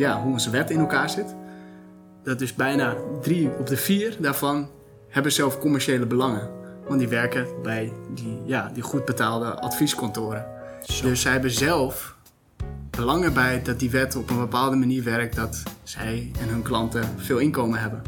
ja, 0.00 0.22
hoe 0.22 0.32
onze 0.32 0.50
wet 0.50 0.70
in 0.70 0.78
elkaar 0.78 1.10
zit. 1.10 1.34
Dat 2.22 2.40
is 2.40 2.54
bijna 2.54 2.96
drie 3.22 3.50
op 3.58 3.66
de 3.66 3.76
vier 3.76 4.16
daarvan 4.18 4.70
hebben 5.08 5.32
zelf 5.32 5.58
commerciële 5.58 6.06
belangen. 6.06 6.50
Want 6.86 6.98
die 6.98 7.08
werken 7.08 7.46
bij 7.62 7.92
die, 8.14 8.40
ja, 8.44 8.70
die 8.74 8.82
goed 8.82 9.04
betaalde 9.04 9.60
advieskantoren. 9.60 10.46
Dus 11.02 11.20
zij 11.20 11.32
hebben 11.32 11.50
zelf 11.50 12.16
belangen 12.90 13.34
bij 13.34 13.62
dat 13.62 13.78
die 13.78 13.90
wet 13.90 14.16
op 14.16 14.30
een 14.30 14.38
bepaalde 14.38 14.76
manier 14.76 15.04
werkt 15.04 15.36
dat 15.36 15.62
zij 15.82 16.30
en 16.40 16.48
hun 16.48 16.62
klanten 16.62 17.08
veel 17.16 17.38
inkomen 17.38 17.80
hebben. 17.80 18.02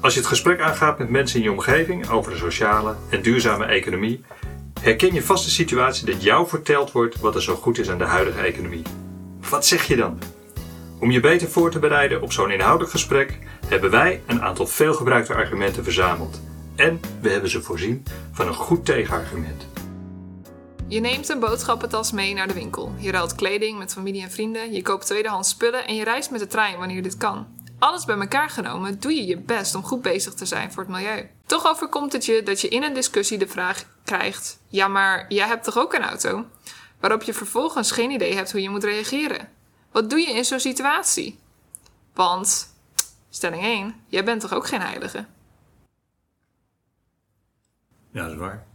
Als 0.00 0.14
je 0.14 0.20
het 0.20 0.28
gesprek 0.28 0.60
aangaat 0.60 0.98
met 0.98 1.08
mensen 1.08 1.38
in 1.38 1.44
je 1.44 1.52
omgeving 1.52 2.08
over 2.08 2.32
de 2.32 2.38
sociale 2.38 2.94
en 3.10 3.22
duurzame 3.22 3.64
economie, 3.64 4.24
herken 4.80 5.14
je 5.14 5.22
vast 5.22 5.44
de 5.44 5.50
situatie 5.50 6.06
dat 6.06 6.22
jou 6.22 6.48
verteld 6.48 6.92
wordt 6.92 7.20
wat 7.20 7.34
er 7.34 7.42
zo 7.42 7.54
goed 7.54 7.78
is 7.78 7.90
aan 7.90 7.98
de 7.98 8.04
huidige 8.04 8.40
economie. 8.40 8.82
Wat 9.50 9.66
zeg 9.66 9.84
je 9.84 9.96
dan? 9.96 10.18
Om 11.00 11.10
je 11.10 11.20
beter 11.20 11.48
voor 11.48 11.70
te 11.70 11.78
bereiden 11.78 12.22
op 12.22 12.32
zo'n 12.32 12.50
inhoudelijk 12.50 12.90
gesprek 12.90 13.38
hebben 13.66 13.90
wij 13.90 14.22
een 14.26 14.42
aantal 14.42 14.66
veelgebruikte 14.66 15.34
argumenten 15.34 15.84
verzameld. 15.84 16.40
En 16.76 17.00
we 17.20 17.30
hebben 17.30 17.50
ze 17.50 17.62
voorzien 17.62 18.04
van 18.32 18.46
een 18.46 18.54
goed 18.54 18.84
tegenargument. 18.84 19.66
Je 20.86 21.00
neemt 21.00 21.28
een 21.28 21.40
boodschappentas 21.40 22.12
mee 22.12 22.34
naar 22.34 22.46
de 22.46 22.54
winkel. 22.54 22.92
Je 22.96 23.10
ruilt 23.10 23.34
kleding 23.34 23.78
met 23.78 23.92
familie 23.92 24.22
en 24.22 24.30
vrienden, 24.30 24.72
je 24.72 24.82
koopt 24.82 25.06
tweedehands 25.06 25.48
spullen 25.48 25.86
en 25.86 25.94
je 25.94 26.04
reist 26.04 26.30
met 26.30 26.40
de 26.40 26.46
trein 26.46 26.78
wanneer 26.78 27.02
dit 27.02 27.16
kan. 27.16 27.46
Alles 27.78 28.04
bij 28.04 28.18
elkaar 28.18 28.50
genomen 28.50 29.00
doe 29.00 29.14
je 29.14 29.26
je 29.26 29.38
best 29.38 29.74
om 29.74 29.82
goed 29.82 30.02
bezig 30.02 30.34
te 30.34 30.46
zijn 30.46 30.72
voor 30.72 30.82
het 30.82 30.92
milieu. 30.92 31.28
Toch 31.46 31.66
overkomt 31.66 32.12
het 32.12 32.24
je 32.24 32.42
dat 32.42 32.60
je 32.60 32.68
in 32.68 32.82
een 32.82 32.94
discussie 32.94 33.38
de 33.38 33.48
vraag 33.48 33.84
krijgt: 34.04 34.60
Ja, 34.68 34.88
maar 34.88 35.26
jij 35.28 35.46
hebt 35.46 35.64
toch 35.64 35.78
ook 35.78 35.94
een 35.94 36.04
auto? 36.04 36.44
Waarop 37.00 37.22
je 37.22 37.34
vervolgens 37.34 37.90
geen 37.90 38.10
idee 38.10 38.34
hebt 38.34 38.52
hoe 38.52 38.62
je 38.62 38.70
moet 38.70 38.84
reageren. 38.84 39.48
Wat 39.92 40.10
doe 40.10 40.20
je 40.20 40.32
in 40.32 40.44
zo'n 40.44 40.60
situatie? 40.60 41.38
Want, 42.14 42.74
stelling 43.30 43.62
1, 43.62 43.94
jij 44.06 44.24
bent 44.24 44.40
toch 44.40 44.54
ook 44.54 44.66
geen 44.66 44.80
heilige? 44.80 45.26
Ja, 48.10 48.22
dat 48.22 48.32
is 48.32 48.38
waar. 48.38 48.66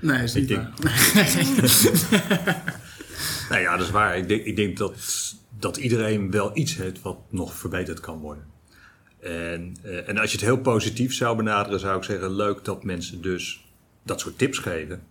Nee, 0.00 0.22
is 0.22 0.34
niet 0.34 0.50
Ik 0.50 0.56
waar. 0.56 0.72
Nou 3.48 3.62
ja, 3.62 3.76
dat 3.76 3.86
is 3.86 3.92
waar. 3.92 4.16
Ik 4.16 4.28
denk, 4.28 4.44
ik 4.44 4.56
denk 4.56 4.76
dat, 4.76 4.94
dat 5.58 5.76
iedereen 5.76 6.30
wel 6.30 6.56
iets 6.56 6.76
heeft 6.76 7.02
wat 7.02 7.18
nog 7.28 7.54
verbeterd 7.54 8.00
kan 8.00 8.18
worden. 8.18 8.44
En, 9.20 9.76
eh, 9.82 10.08
en 10.08 10.18
als 10.18 10.30
je 10.30 10.36
het 10.36 10.46
heel 10.46 10.60
positief 10.60 11.14
zou 11.14 11.36
benaderen, 11.36 11.80
zou 11.80 11.96
ik 11.96 12.04
zeggen: 12.04 12.30
leuk 12.30 12.64
dat 12.64 12.84
mensen 12.84 13.22
dus 13.22 13.64
dat 14.02 14.20
soort 14.20 14.38
tips 14.38 14.58
geven, 14.58 15.02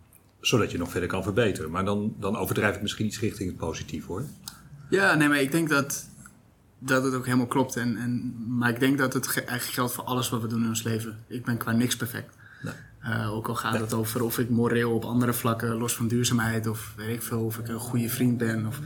zodat 0.41 0.71
je 0.71 0.77
nog 0.77 0.91
verder 0.91 1.09
kan 1.09 1.23
verbeteren. 1.23 1.71
Maar 1.71 1.85
dan, 1.85 2.15
dan 2.19 2.37
overdrijf 2.37 2.75
ik 2.75 2.81
misschien 2.81 3.05
iets 3.05 3.19
richting 3.19 3.49
het 3.49 3.57
positief 3.57 4.05
hoor. 4.05 4.25
Ja, 4.89 5.13
nee, 5.13 5.27
maar 5.27 5.41
ik 5.41 5.51
denk 5.51 5.69
dat, 5.69 6.05
dat 6.79 7.03
het 7.03 7.13
ook 7.13 7.25
helemaal 7.25 7.47
klopt. 7.47 7.75
En, 7.75 7.97
en, 7.97 8.35
maar 8.57 8.69
ik 8.69 8.79
denk 8.79 8.97
dat 8.97 9.13
het 9.13 9.27
ge- 9.27 9.39
eigenlijk 9.41 9.73
geldt 9.73 9.93
voor 9.93 10.03
alles 10.03 10.29
wat 10.29 10.41
we 10.41 10.47
doen 10.47 10.61
in 10.63 10.67
ons 10.69 10.83
leven. 10.83 11.17
Ik 11.27 11.45
ben 11.45 11.57
qua 11.57 11.71
niks 11.71 11.95
perfect. 11.95 12.35
Nee. 12.63 12.73
Eh, 13.01 13.33
ook 13.33 13.47
al 13.47 13.55
gaat 13.55 13.79
het 13.79 13.93
over 13.93 14.23
of 14.23 14.39
ik 14.39 14.49
moreel 14.49 14.91
op 14.91 15.05
andere 15.05 15.33
vlakken, 15.33 15.73
los 15.77 15.95
van 15.95 16.07
duurzaamheid 16.07 16.67
of 16.67 16.93
weet 16.95 17.15
ik 17.15 17.21
veel, 17.21 17.39
of 17.45 17.57
ik 17.57 17.67
een 17.67 17.79
goede 17.79 18.09
vriend 18.09 18.37
ben. 18.37 18.65
Of, 18.65 18.79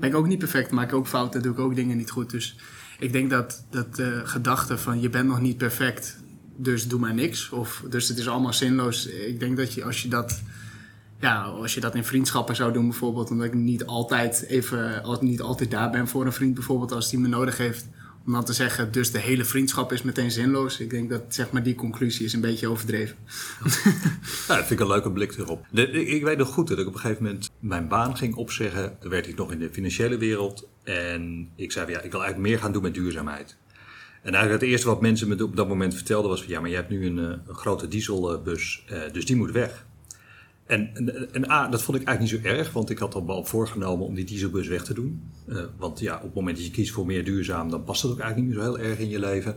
ben 0.00 0.08
ik 0.08 0.14
ook 0.16 0.26
niet 0.26 0.38
perfect, 0.38 0.70
maak 0.70 0.88
ik 0.88 0.94
ook 0.94 1.06
fouten, 1.06 1.42
doe 1.42 1.52
ik 1.52 1.58
ook 1.58 1.74
dingen 1.74 1.96
niet 1.96 2.10
goed. 2.10 2.30
Dus 2.30 2.56
ik 2.98 3.12
denk 3.12 3.30
dat 3.30 3.64
dat 3.70 3.98
eh, 3.98 4.06
gedachte 4.24 4.78
van 4.78 5.00
je 5.00 5.08
bent 5.10 5.28
nog 5.28 5.40
niet 5.40 5.56
perfect, 5.56 6.16
dus 6.56 6.88
doe 6.88 7.00
maar 7.00 7.14
niks. 7.14 7.50
Of 7.50 7.82
dus 7.88 8.08
het 8.08 8.18
is 8.18 8.28
allemaal 8.28 8.52
zinloos. 8.52 9.06
Ik 9.06 9.40
denk 9.40 9.56
dat 9.56 9.74
je 9.74 9.84
als 9.84 10.02
je 10.02 10.08
dat 10.08 10.42
ja, 11.22 11.42
als 11.42 11.74
je 11.74 11.80
dat 11.80 11.94
in 11.94 12.04
vriendschappen 12.04 12.56
zou 12.56 12.72
doen 12.72 12.88
bijvoorbeeld, 12.88 13.30
omdat 13.30 13.46
ik 13.46 13.54
niet 13.54 13.86
altijd 13.86 14.44
even, 14.48 15.02
niet 15.20 15.40
altijd 15.40 15.70
daar 15.70 15.90
ben 15.90 16.08
voor 16.08 16.26
een 16.26 16.32
vriend 16.32 16.54
bijvoorbeeld 16.54 16.92
als 16.92 17.10
die 17.10 17.18
me 17.18 17.28
nodig 17.28 17.58
heeft, 17.58 17.88
om 18.26 18.32
dan 18.32 18.44
te 18.44 18.52
zeggen, 18.52 18.92
dus 18.92 19.10
de 19.10 19.18
hele 19.18 19.44
vriendschap 19.44 19.92
is 19.92 20.02
meteen 20.02 20.30
zinloos. 20.30 20.80
Ik 20.80 20.90
denk 20.90 21.10
dat 21.10 21.22
zeg 21.28 21.50
maar 21.50 21.62
die 21.62 21.74
conclusie 21.74 22.24
is 22.24 22.32
een 22.32 22.40
beetje 22.40 22.68
overdreven. 22.68 23.16
Nou, 24.48 24.60
dat 24.60 24.66
vind 24.66 24.70
ik 24.70 24.80
een 24.80 24.92
leuke 24.92 25.12
blik 25.12 25.38
erop. 25.38 25.66
Ik, 25.72 26.22
weet 26.22 26.38
nog 26.38 26.48
goed 26.48 26.68
dat 26.68 26.78
ik 26.78 26.86
op 26.86 26.94
een 26.94 27.00
gegeven 27.00 27.22
moment 27.24 27.50
mijn 27.58 27.88
baan 27.88 28.16
ging 28.16 28.34
opzeggen. 28.34 28.96
Toen 29.00 29.10
werkte 29.10 29.30
ik 29.30 29.36
nog 29.36 29.52
in 29.52 29.58
de 29.58 29.70
financiële 29.72 30.16
wereld. 30.16 30.68
En 30.84 31.50
ik 31.56 31.72
zei, 31.72 31.90
ja, 31.90 32.00
ik 32.00 32.10
wil 32.10 32.20
eigenlijk 32.20 32.50
meer 32.50 32.58
gaan 32.58 32.72
doen 32.72 32.82
met 32.82 32.94
duurzaamheid. 32.94 33.56
En 34.22 34.32
eigenlijk 34.32 34.62
het 34.62 34.70
eerste 34.70 34.86
wat 34.86 35.00
mensen 35.00 35.28
me 35.28 35.44
op 35.44 35.56
dat 35.56 35.68
moment 35.68 35.94
vertelden 35.94 36.30
was 36.30 36.40
van... 36.42 36.50
ja, 36.50 36.60
maar 36.60 36.70
je 36.70 36.76
hebt 36.76 36.90
nu 36.90 37.06
een, 37.06 37.18
eh, 37.18 37.24
een 37.24 37.54
grote 37.54 37.88
dieselbus, 37.88 38.84
eh, 38.88 39.00
dus 39.12 39.26
die 39.26 39.36
moet 39.36 39.50
weg. 39.50 39.86
En, 40.66 40.90
en, 41.32 41.50
A, 41.50 41.68
dat 41.68 41.82
vond 41.82 42.00
ik 42.00 42.06
eigenlijk 42.06 42.42
niet 42.42 42.52
zo 42.52 42.56
erg, 42.58 42.72
want 42.72 42.90
ik 42.90 42.98
had 42.98 43.14
al 43.14 43.44
voorgenomen 43.44 44.06
om 44.06 44.14
die 44.14 44.24
dieselbus 44.24 44.68
weg 44.68 44.84
te 44.84 44.94
doen. 44.94 45.22
Eh, 45.48 45.56
want 45.78 46.00
ja, 46.00 46.16
op 46.16 46.22
het 46.22 46.34
moment 46.34 46.56
dat 46.56 46.66
je 46.66 46.72
kiest 46.72 46.92
voor 46.92 47.06
meer 47.06 47.24
duurzaam, 47.24 47.70
dan 47.70 47.84
past 47.84 48.02
dat 48.02 48.10
ook 48.10 48.18
eigenlijk 48.18 48.48
niet 48.48 48.58
meer 48.58 48.66
zo 48.66 48.74
heel 48.74 48.88
erg 48.90 48.98
in 48.98 49.08
je 49.08 49.18
leven. 49.18 49.56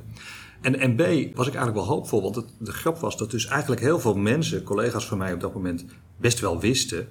En, 0.62 0.80
en 0.80 0.96
B, 0.96 1.00
was 1.36 1.48
ik 1.48 1.56
eigenlijk 1.56 1.74
wel 1.74 1.96
hoopvol, 1.96 2.22
want 2.22 2.46
de 2.60 2.72
grap 2.72 2.98
was 2.98 3.18
dat 3.18 3.32
dus 3.32 3.46
eigenlijk 3.46 3.82
heel 3.82 4.00
veel 4.00 4.16
mensen, 4.16 4.64
collega's 4.64 5.08
van 5.08 5.18
mij 5.18 5.34
op 5.34 5.40
dat 5.40 5.54
moment, 5.54 5.86
best 6.18 6.40
wel 6.40 6.60
wisten 6.60 7.08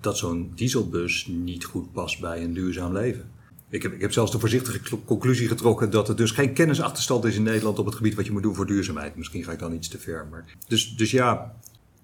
dat 0.00 0.18
zo'n 0.18 0.52
dieselbus 0.54 1.26
niet 1.26 1.64
goed 1.64 1.92
past 1.92 2.20
bij 2.20 2.44
een 2.44 2.54
duurzaam 2.54 2.92
leven. 2.92 3.30
Ik 3.70 3.82
heb, 3.82 3.92
ik 3.92 4.00
heb 4.00 4.12
zelfs 4.12 4.32
de 4.32 4.38
voorzichtige 4.38 4.80
conclusie 5.04 5.48
getrokken 5.48 5.90
dat 5.90 6.08
er 6.08 6.16
dus 6.16 6.30
geen 6.30 6.52
kennisachterstand 6.52 7.24
is 7.24 7.36
in 7.36 7.42
Nederland 7.42 7.78
op 7.78 7.86
het 7.86 7.94
gebied 7.94 8.14
wat 8.14 8.26
je 8.26 8.32
moet 8.32 8.42
doen 8.42 8.54
voor 8.54 8.66
duurzaamheid. 8.66 9.16
Misschien 9.16 9.44
ga 9.44 9.52
ik 9.52 9.58
dan 9.58 9.72
iets 9.72 9.88
te 9.88 9.98
ver. 9.98 10.26
Maar 10.30 10.44
dus, 10.68 10.96
dus 10.96 11.10
ja, 11.10 11.54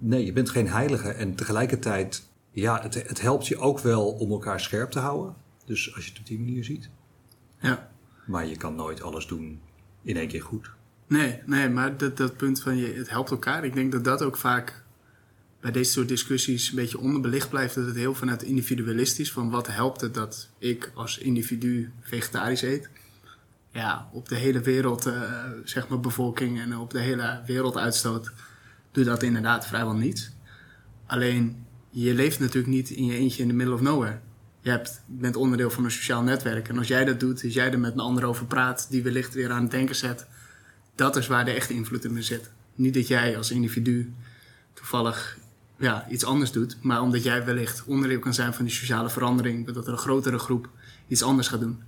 nee, 0.05 0.25
je 0.25 0.33
bent 0.33 0.51
geen 0.51 0.69
heilige. 0.69 1.09
En 1.09 1.35
tegelijkertijd, 1.35 2.29
ja, 2.51 2.83
het, 2.83 2.95
het 2.95 3.21
helpt 3.21 3.47
je 3.47 3.59
ook 3.59 3.81
wel 3.81 4.11
om 4.11 4.31
elkaar 4.31 4.61
scherp 4.61 4.91
te 4.91 4.99
houden. 4.99 5.35
Dus 5.65 5.95
als 5.95 6.05
je 6.05 6.11
het 6.11 6.21
op 6.21 6.27
die 6.27 6.39
manier 6.39 6.65
ziet. 6.65 6.91
Ja. 7.61 7.91
Maar 8.27 8.47
je 8.47 8.57
kan 8.57 8.75
nooit 8.75 9.03
alles 9.03 9.27
doen 9.27 9.61
in 10.03 10.17
één 10.17 10.29
keer 10.29 10.43
goed. 10.43 10.71
Nee, 11.07 11.41
nee, 11.47 11.69
maar 11.69 11.97
dat, 11.97 12.17
dat 12.17 12.37
punt 12.37 12.61
van 12.63 12.77
je, 12.77 12.93
het 12.93 13.11
helpt 13.11 13.31
elkaar. 13.31 13.65
Ik 13.65 13.75
denk 13.75 13.93
dat 13.93 14.05
dat 14.05 14.23
ook 14.23 14.37
vaak 14.37 14.83
bij 15.61 15.73
deze 15.73 15.91
soort 15.91 16.09
discussies 16.09 16.69
een 16.69 16.77
beetje 16.77 16.99
onderbelicht 16.99 17.49
blijft. 17.49 17.75
Dat 17.75 17.87
het 17.87 17.97
heel 17.97 18.15
vanuit 18.15 18.43
individualistisch 18.43 19.33
van 19.33 19.51
wat 19.51 19.67
helpt 19.67 20.01
het 20.01 20.15
dat 20.15 20.49
ik 20.59 20.91
als 20.95 21.19
individu 21.19 21.93
vegetarisch 22.01 22.63
eet. 22.63 22.91
Ja, 23.71 24.09
op 24.13 24.29
de 24.29 24.37
hele 24.37 24.61
wereld, 24.61 25.07
eh, 25.07 25.23
zeg 25.65 25.89
maar 25.89 26.01
bevolking 26.01 26.61
en 26.61 26.79
op 26.79 26.91
de 26.91 27.01
hele 27.01 27.43
werelduitstoot 27.47 28.33
doe 28.95 29.05
dat 29.05 29.23
inderdaad 29.23 29.67
vrijwel 29.67 29.95
niets. 29.95 30.31
Alleen, 31.07 31.67
je 31.91 32.15
leeft 32.15 32.41
natuurlijk 32.41 32.75
niet 32.75 32.91
in 32.91 33.05
je 33.05 33.17
eentje 33.17 33.43
in 33.43 33.49
the 33.49 33.55
middle 33.55 33.75
of 33.75 33.81
nowhere. 33.81 34.19
Je 34.61 34.71
hebt, 34.71 35.03
bent 35.07 35.37
onderdeel 35.37 35.71
van 35.71 35.85
een 35.85 35.91
sociaal 35.91 36.23
netwerk. 36.23 36.69
En 36.69 36.79
als 36.79 36.89
jij 36.89 37.05
dat 37.05 37.21
doet, 37.21 37.45
als 37.45 37.55
jij 37.55 37.73
er 37.73 37.79
met 37.79 37.93
een 37.93 38.01
ander 38.01 38.25
over 38.25 38.47
praat, 38.47 38.87
die 38.91 39.03
wellicht 39.03 39.35
weer 39.35 39.51
aan 39.51 39.63
het 39.63 39.71
denken 39.71 39.95
zet, 39.95 40.27
dat 40.95 41.17
is 41.17 41.27
waar 41.27 41.45
de 41.45 41.51
echte 41.51 41.75
invloed 41.75 42.05
in 42.05 42.23
zit. 42.23 42.51
Niet 42.75 42.95
dat 42.95 43.09
jij 43.09 43.37
als 43.37 43.51
individu 43.51 44.13
toevallig 44.73 45.39
ja, 45.79 46.07
iets 46.09 46.25
anders 46.25 46.53
doet, 46.53 46.77
maar 46.83 47.03
omdat 47.03 47.23
jij 47.23 47.45
wellicht 47.45 47.85
onderdeel 47.87 48.19
kan 48.19 48.35
zijn 48.35 48.55
van 48.55 48.65
die 48.65 48.75
sociale 48.75 49.11
verandering, 49.11 49.67
dat 49.67 49.87
er 49.87 49.93
een 49.93 49.99
grotere 49.99 50.39
groep 50.39 50.69
iets 51.09 51.23
anders 51.23 51.49
gaat 51.49 51.61
doen. 51.61 51.83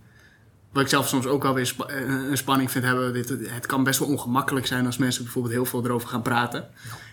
Wat 0.77 0.85
ik 0.85 0.91
zelf 0.91 1.09
soms 1.09 1.27
ook 1.27 1.45
alweer 1.45 1.67
spa- 1.67 1.87
eh, 1.87 2.29
een 2.31 2.37
spanning 2.37 2.71
vind 2.71 2.85
hebben, 2.85 3.13
dit, 3.13 3.29
het 3.29 3.67
kan 3.67 3.85
best 3.85 3.99
wel 3.99 4.09
ongemakkelijk 4.09 4.67
zijn 4.67 4.87
als 4.87 4.97
mensen 4.97 5.23
bijvoorbeeld 5.23 5.55
heel 5.55 5.65
veel 5.65 5.85
erover 5.85 6.09
gaan 6.09 6.23
praten. 6.23 6.69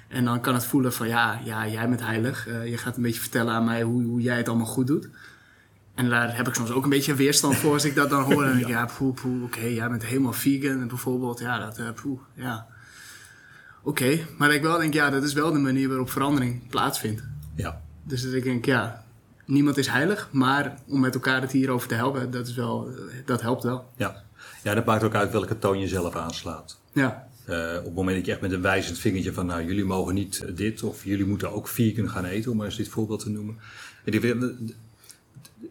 En 0.08 0.26
dan 0.26 0.42
kan 0.42 0.54
het 0.54 0.66
voelen 0.66 0.94
van 0.94 1.08
ja, 1.08 1.40
ja 1.44 1.68
jij 1.68 1.90
bent 1.90 2.02
heilig, 2.02 2.48
Eh, 2.48 2.68
je 2.70 2.78
gaat 2.78 2.96
een 2.98 3.04
beetje 3.04 3.20
vertellen 3.20 3.54
aan 3.54 3.64
mij 3.64 3.84
hoe, 3.84 4.04
hoe 4.04 4.22
jij 4.22 4.38
het 4.38 4.48
allemaal 4.48 4.66
goed 4.66 4.88
doet. 4.88 5.10
En 5.96 6.10
daar 6.10 6.36
heb 6.36 6.48
ik 6.48 6.54
soms 6.54 6.72
ook 6.72 6.84
een 6.84 6.90
beetje 6.90 7.16
weerstand 7.16 7.56
voor 7.56 7.74
als 7.74 7.86
ik 7.86 7.96
dat 7.96 8.10
dan 8.10 8.24
hoor. 8.24 8.44
En 8.44 8.52
denk 8.52 8.62
ik, 8.62 8.68
ja, 8.78 8.90
poeh, 8.98 9.14
poeh, 9.14 9.44
oké, 9.44 9.66
jij 9.66 9.90
bent 9.90 10.06
helemaal 10.06 10.34
vegan 10.34 10.88
bijvoorbeeld. 10.88 11.40
Ja, 11.40 11.60
dat, 11.60 11.78
eh, 11.78 11.86
poeh, 12.02 12.20
ja. 12.34 12.68
Oké, 13.84 14.20
maar 14.38 14.54
ik 14.54 14.62
wel 14.62 14.78
denk, 14.78 14.94
ja, 14.94 15.10
dat 15.10 15.24
is 15.24 15.34
wel 15.34 15.52
de 15.52 15.60
manier 15.60 15.88
waarop 15.88 16.10
verandering 16.10 16.70
plaatsvindt. 16.70 17.24
Ja. 17.56 17.82
Dus 18.04 18.24
dat 18.24 18.34
ik 18.34 18.44
denk, 18.44 18.66
ja, 18.66 19.03
niemand 19.46 19.78
is 19.78 19.88
heilig, 19.88 20.30
maar 20.32 20.80
om 20.88 21.00
met 21.00 21.14
elkaar 21.14 21.42
het 21.42 21.52
hierover 21.52 21.88
te 21.88 21.96
helpen, 21.96 22.32
dat, 22.32 22.48
is 22.48 22.56
wel, 22.56 22.88
eh, 22.88 22.94
dat 23.26 23.42
helpt 23.42 23.64
wel. 23.64 23.90
Ja. 23.98 24.24
ja, 24.64 24.74
dat 24.74 24.86
maakt 24.86 25.04
ook 25.04 25.16
uit 25.16 25.32
welke 25.32 25.60
toon 25.60 25.80
je 25.80 25.88
zelf 25.88 26.16
aanslaat. 26.16 26.80
Ja, 26.94 27.28
Eh, 27.46 27.76
op 27.78 27.86
het 27.86 27.94
moment 27.96 28.16
dat 28.18 28.26
je 28.26 28.32
echt 28.32 28.42
met 28.42 28.52
een 28.52 28.62
wijzend 28.62 28.98
vingertje 29.00 29.34
van, 29.34 29.46
nou, 29.46 29.64
jullie 29.66 29.86
mogen 29.86 30.14
niet 30.14 30.58
dit, 30.58 30.84
of 30.84 31.04
jullie 31.04 31.26
moeten 31.26 31.52
ook 31.52 31.68
vegan 31.68 32.10
gaan 32.10 32.26
eten, 32.26 32.52
om 32.52 32.58
maar 32.58 32.66
eens 32.66 32.76
dit 32.78 32.88
voorbeeld 32.88 33.20
te 33.20 33.30
noemen. 33.30 33.58
En 34.04 34.14
ik, 34.14 34.36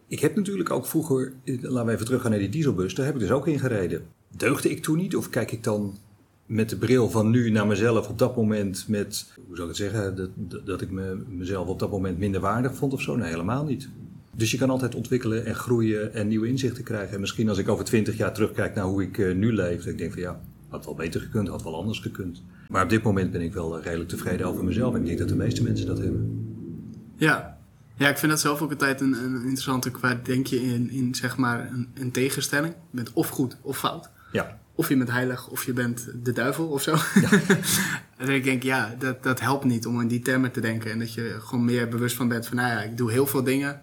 ik 0.07 0.19
heb 0.19 0.35
natuurlijk 0.35 0.69
ook 0.69 0.85
vroeger, 0.85 1.33
eh, 1.43 1.61
laten 1.61 1.85
we 1.85 1.91
even 1.91 2.05
teruggaan 2.05 2.29
naar 2.31 2.39
die 2.39 2.49
dieselbus, 2.49 2.95
daar 2.95 3.05
heb 3.05 3.15
ik 3.15 3.21
dus 3.21 3.31
ook 3.31 3.47
in 3.47 3.59
gereden. 3.59 4.05
Deugde 4.27 4.69
ik 4.69 4.83
toen 4.83 4.97
niet, 4.97 5.15
of 5.15 5.29
kijk 5.29 5.51
ik 5.51 5.63
dan 5.63 5.97
met 6.45 6.69
de 6.69 6.77
bril 6.77 7.09
van 7.09 7.29
nu 7.29 7.49
naar 7.49 7.67
mezelf 7.67 8.07
op 8.09 8.19
dat 8.19 8.35
moment 8.35 8.85
met, 8.87 9.33
hoe 9.47 9.55
zou 9.55 9.69
ik 9.69 9.77
het 9.77 9.91
zeggen, 9.91 10.15
dat, 10.15 10.29
dat- 10.65 10.81
ik 10.81 10.91
me, 10.91 11.23
mezelf 11.27 11.67
op 11.67 11.79
dat 11.79 11.91
moment 11.91 12.17
minder 12.17 12.41
waardig 12.41 12.75
vond 12.75 12.93
of 12.93 13.01
zo? 13.01 13.15
Nee, 13.15 13.29
helemaal 13.29 13.63
niet. 13.65 13.89
Dus 14.35 14.51
je 14.51 14.57
kan 14.57 14.69
altijd 14.69 14.95
ontwikkelen 14.95 15.45
en 15.45 15.55
groeien 15.55 16.13
en 16.13 16.27
nieuwe 16.27 16.47
inzichten 16.47 16.83
krijgen. 16.83 17.13
En 17.13 17.19
misschien 17.19 17.49
als 17.49 17.57
ik 17.57 17.69
over 17.69 17.85
twintig 17.85 18.17
jaar 18.17 18.33
terugkijk 18.33 18.75
naar 18.75 18.85
hoe 18.85 19.03
ik 19.03 19.17
eh, 19.17 19.35
nu 19.35 19.53
leef, 19.53 19.85
ik 19.85 19.97
denk 19.97 20.11
van 20.13 20.21
ja, 20.21 20.39
had 20.69 20.85
wel 20.85 20.95
beter 20.95 21.21
gekund, 21.21 21.47
had 21.47 21.63
wel 21.63 21.75
anders 21.75 21.99
gekund. 21.99 22.43
Maar 22.69 22.83
op 22.83 22.89
dit 22.89 23.03
moment 23.03 23.31
ben 23.31 23.41
ik 23.41 23.53
wel 23.53 23.77
eh, 23.77 23.83
redelijk 23.83 24.09
tevreden 24.09 24.47
over 24.47 24.63
mezelf. 24.63 24.93
En 24.93 24.99
ik 24.99 25.05
denk 25.05 25.19
dat 25.19 25.27
de 25.29 25.35
meeste 25.35 25.63
mensen 25.63 25.85
dat 25.85 25.97
hebben. 25.97 26.45
ja. 27.17 27.51
Ja, 27.97 28.09
ik 28.09 28.17
vind 28.17 28.31
dat 28.31 28.41
zelf 28.41 28.61
ook 28.61 28.71
altijd 28.71 29.01
een, 29.01 29.13
een 29.23 29.33
interessante. 29.35 29.91
Waar 30.01 30.23
denk 30.23 30.47
je 30.47 30.61
in, 30.61 30.89
in 30.89 31.15
zeg 31.15 31.37
maar 31.37 31.69
een, 31.71 31.87
een 31.93 32.11
tegenstelling? 32.11 32.73
Je 32.73 32.95
bent 32.95 33.13
of 33.13 33.29
goed 33.29 33.57
of 33.61 33.77
fout. 33.77 34.09
Ja. 34.31 34.59
Of 34.75 34.89
je 34.89 34.97
bent 34.97 35.11
heilig 35.11 35.47
of 35.47 35.65
je 35.65 35.73
bent 35.73 36.07
de 36.23 36.31
duivel 36.31 36.67
of 36.67 36.81
zo. 36.81 36.95
en 38.17 38.29
ik 38.29 38.43
denk, 38.43 38.63
ja, 38.63 38.95
dat, 38.99 39.23
dat 39.23 39.39
helpt 39.39 39.63
niet 39.63 39.85
om 39.85 40.01
in 40.01 40.07
die 40.07 40.19
termen 40.19 40.51
te 40.51 40.61
denken. 40.61 40.91
En 40.91 40.99
dat 40.99 41.13
je 41.13 41.37
gewoon 41.39 41.65
meer 41.65 41.87
bewust 41.87 42.15
van 42.15 42.27
bent 42.27 42.47
van, 42.47 42.57
nou 42.57 42.69
ja, 42.69 42.81
ik 42.81 42.97
doe 42.97 43.11
heel 43.11 43.27
veel 43.27 43.43
dingen. 43.43 43.81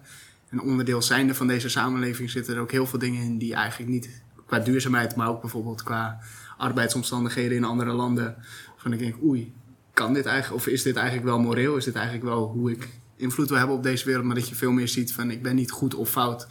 En 0.49 0.61
onderdeel 0.61 1.01
zijnde 1.01 1.33
van 1.33 1.47
deze 1.47 1.69
samenleving 1.69 2.29
zitten 2.29 2.55
er 2.55 2.61
ook 2.61 2.71
heel 2.71 2.87
veel 2.87 2.99
dingen 2.99 3.23
in 3.23 3.37
die 3.37 3.53
eigenlijk 3.53 3.91
niet 3.91 4.21
qua 4.45 4.59
duurzaamheid, 4.59 5.15
maar 5.15 5.27
ook 5.27 5.41
bijvoorbeeld 5.41 5.83
qua 5.83 6.19
arbeidsomstandigheden 6.57 7.57
in 7.57 7.63
andere 7.63 7.91
landen. 7.91 8.35
Van 8.77 8.93
ik 8.93 8.99
denk, 8.99 9.15
oei, 9.23 9.53
kan 9.93 10.13
dit 10.13 10.25
eigenlijk, 10.25 10.61
of 10.61 10.67
is 10.67 10.81
dit 10.81 10.95
eigenlijk 10.95 11.25
wel 11.25 11.39
moreel? 11.39 11.77
Is 11.77 11.85
dit 11.85 11.95
eigenlijk 11.95 12.25
wel 12.25 12.47
hoe 12.47 12.71
ik 12.71 12.89
invloed 13.15 13.49
wil 13.49 13.57
hebben 13.57 13.75
op 13.75 13.83
deze 13.83 14.05
wereld? 14.05 14.25
Maar 14.25 14.35
dat 14.35 14.49
je 14.49 14.55
veel 14.55 14.71
meer 14.71 14.87
ziet 14.87 15.13
van, 15.13 15.31
ik 15.31 15.41
ben 15.41 15.55
niet 15.55 15.71
goed 15.71 15.95
of 15.95 16.09
fout. 16.09 16.47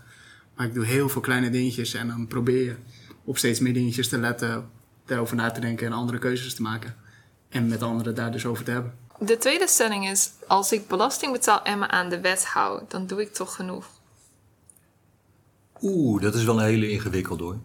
Maar 0.56 0.66
ik 0.66 0.74
doe 0.74 0.84
heel 0.84 1.08
veel 1.08 1.20
kleine 1.20 1.50
dingetjes 1.50 1.94
en 1.94 2.08
dan 2.08 2.26
probeer 2.26 2.64
je 2.64 2.74
op 3.30 3.38
steeds 3.38 3.60
meer 3.60 3.74
dingetjes 3.74 4.08
te 4.08 4.18
letten, 4.18 4.68
daarover 5.06 5.36
na 5.36 5.50
te 5.50 5.60
denken 5.60 5.86
en 5.86 5.92
andere 5.92 6.18
keuzes 6.18 6.54
te 6.54 6.62
maken. 6.62 6.94
En 7.48 7.68
met 7.68 7.82
anderen 7.82 8.14
daar 8.14 8.32
dus 8.32 8.46
over 8.46 8.64
te 8.64 8.70
hebben. 8.70 8.94
De 9.18 9.36
tweede 9.36 9.68
stelling 9.68 10.08
is: 10.08 10.30
als 10.46 10.72
ik 10.72 10.88
belasting 10.88 11.32
betaal 11.32 11.62
en 11.62 11.78
me 11.78 11.88
aan 11.88 12.08
de 12.08 12.20
wet 12.20 12.44
hou, 12.44 12.82
dan 12.88 13.06
doe 13.06 13.20
ik 13.20 13.32
toch 13.32 13.54
genoeg. 13.54 13.86
Oeh, 15.82 16.22
dat 16.22 16.34
is 16.34 16.44
wel 16.44 16.58
een 16.58 16.64
hele 16.64 16.90
ingewikkelde 16.90 17.42
hoor. 17.42 17.56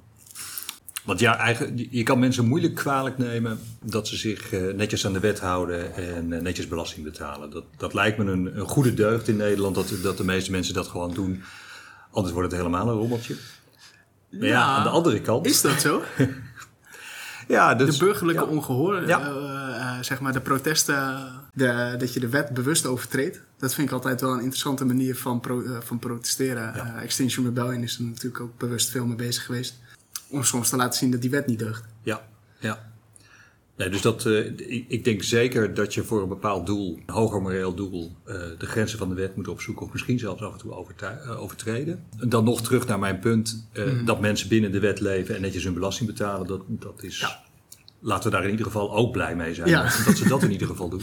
Want 1.04 1.20
ja, 1.20 1.38
eigenlijk, 1.38 1.88
je 1.90 2.04
kan 2.04 2.20
mensen 2.20 2.48
moeilijk 2.48 2.76
kwalijk 2.76 3.18
nemen 3.18 3.60
dat 3.82 4.08
ze 4.08 4.16
zich 4.16 4.52
eh, 4.52 4.74
netjes 4.74 5.06
aan 5.06 5.14
de 5.14 5.20
wet 5.20 5.40
houden 5.40 5.96
en 5.96 6.34
eh, 6.34 6.42
netjes 6.42 6.68
belasting 6.68 7.04
betalen. 7.04 7.50
Dat, 7.50 7.64
dat 7.78 7.94
lijkt 7.94 8.18
me 8.18 8.32
een, 8.32 8.58
een 8.60 8.68
goede 8.68 8.94
deugd 8.94 9.28
in 9.28 9.38
Nederland, 9.38 9.76
dat, 9.76 9.94
dat 10.04 10.18
de 10.18 10.24
meeste 10.24 10.52
mensen 10.52 10.74
dat 10.74 10.88
gewoon 10.88 11.14
doen. 11.14 11.44
Anders 12.12 12.34
wordt 12.34 12.52
het 12.52 12.60
helemaal 12.60 12.88
een 12.88 12.98
rommeltje. 12.98 13.36
Maar 14.40 14.48
ja, 14.48 14.62
aan 14.64 14.84
de 14.84 14.90
andere 14.90 15.22
kant. 15.22 15.46
Is 15.46 15.62
dat 15.62 15.82
zo? 15.82 16.04
ja, 17.48 17.76
dus, 17.76 17.98
de 17.98 18.06
burgerlijke 18.06 18.44
ja. 18.44 18.50
ongehoor, 18.50 19.08
Ja. 19.08 19.20
eh, 19.22 19.76
eh, 19.98 19.98
zeg 20.04 20.20
maar 20.20 20.34
de 20.34 20.42
protesten, 20.42 21.32
de, 21.54 21.96
dat 21.98 22.14
je 22.14 22.20
de 22.20 22.30
wet 22.30 22.50
bewust 22.50 22.86
overtreedt. 22.86 23.42
Dat 23.58 23.74
vind 23.74 23.88
ik 23.88 23.94
altijd 23.94 24.22
wel 24.22 24.32
een 24.32 24.40
interessante 24.40 24.86
manier 24.86 25.16
van, 25.16 25.40
pro- 25.40 25.62
eh, 25.64 25.72
van 25.80 26.00
protesteren. 26.00 26.96
Extinction 27.02 27.46
Rebellion 27.46 27.84
is 27.84 27.98
er 27.98 28.04
natuurlijk 28.04 28.40
ook 28.44 28.58
bewust 28.58 28.90
veel 28.90 29.06
mee 29.06 29.16
bezig 29.16 29.46
geweest. 29.46 29.76
Om 30.30 30.44
soms 30.44 30.70
te 30.70 30.76
laten 30.76 31.00
zien 31.00 31.12
dat 31.12 31.22
die 31.22 31.30
wet 31.30 31.46
niet 31.48 31.60
deugt. 31.60 31.84
Ja, 32.02 32.22
ja. 32.60 32.94
Nee, 33.78 33.90
dus 33.90 34.02
dat, 34.02 34.26
eh, 34.26 34.46
ik, 34.46 34.86
ik 34.88 35.04
denk 35.04 35.24
zeker 35.24 35.74
dat 35.74 35.94
je 35.94 36.04
voor 36.04 36.22
een 36.22 36.28
bepaald 36.30 36.66
doel, 36.66 37.00
een 37.06 37.14
hoger 37.14 37.42
moreel 37.42 37.74
doel, 37.74 38.12
eh, 38.24 38.36
de 38.58 38.66
grenzen 38.66 38.98
van 38.98 39.10
de 39.10 39.16
wet 39.16 39.36
moet 39.36 39.48
opzoeken. 39.48 39.86
Of 39.86 39.92
misschien 39.92 40.20
zelfs 40.20 40.42
af 40.42 40.52
en 40.54 40.58
toe 40.60 40.72
eh, 41.02 41.42
overtreden. 41.42 42.04
En 42.20 42.30
dan 42.30 42.44
nog 42.44 42.62
terug 42.62 42.88
naar 42.88 43.00
mijn 43.00 43.20
punt, 43.20 43.68
eh, 43.72 43.84
dat 44.06 44.20
mensen 44.20 44.50
binnen 44.50 44.72
de 44.72 44.80
wet 44.80 45.00
leven 45.00 45.36
en 45.36 45.42
netjes 45.42 45.64
hun 45.64 45.74
belasting 45.74 46.10
betalen. 46.10 46.48
Dat, 46.48 46.62
dat 46.68 47.04
is, 47.04 47.20
Ja. 47.20 47.44
laten 48.00 48.30
we 48.30 48.36
daar 48.36 48.46
in 48.46 48.52
ieder 48.52 48.66
geval 48.66 48.96
ook 48.96 49.12
blij 49.12 49.36
mee 49.36 49.54
zijn. 49.54 49.70
Ja. 49.70 49.84
Dat 50.06 50.18
ze 50.18 50.28
dat 50.28 50.44
in 50.44 50.52
ieder 50.52 50.68
geval 50.68 50.90
doen. 50.96 51.02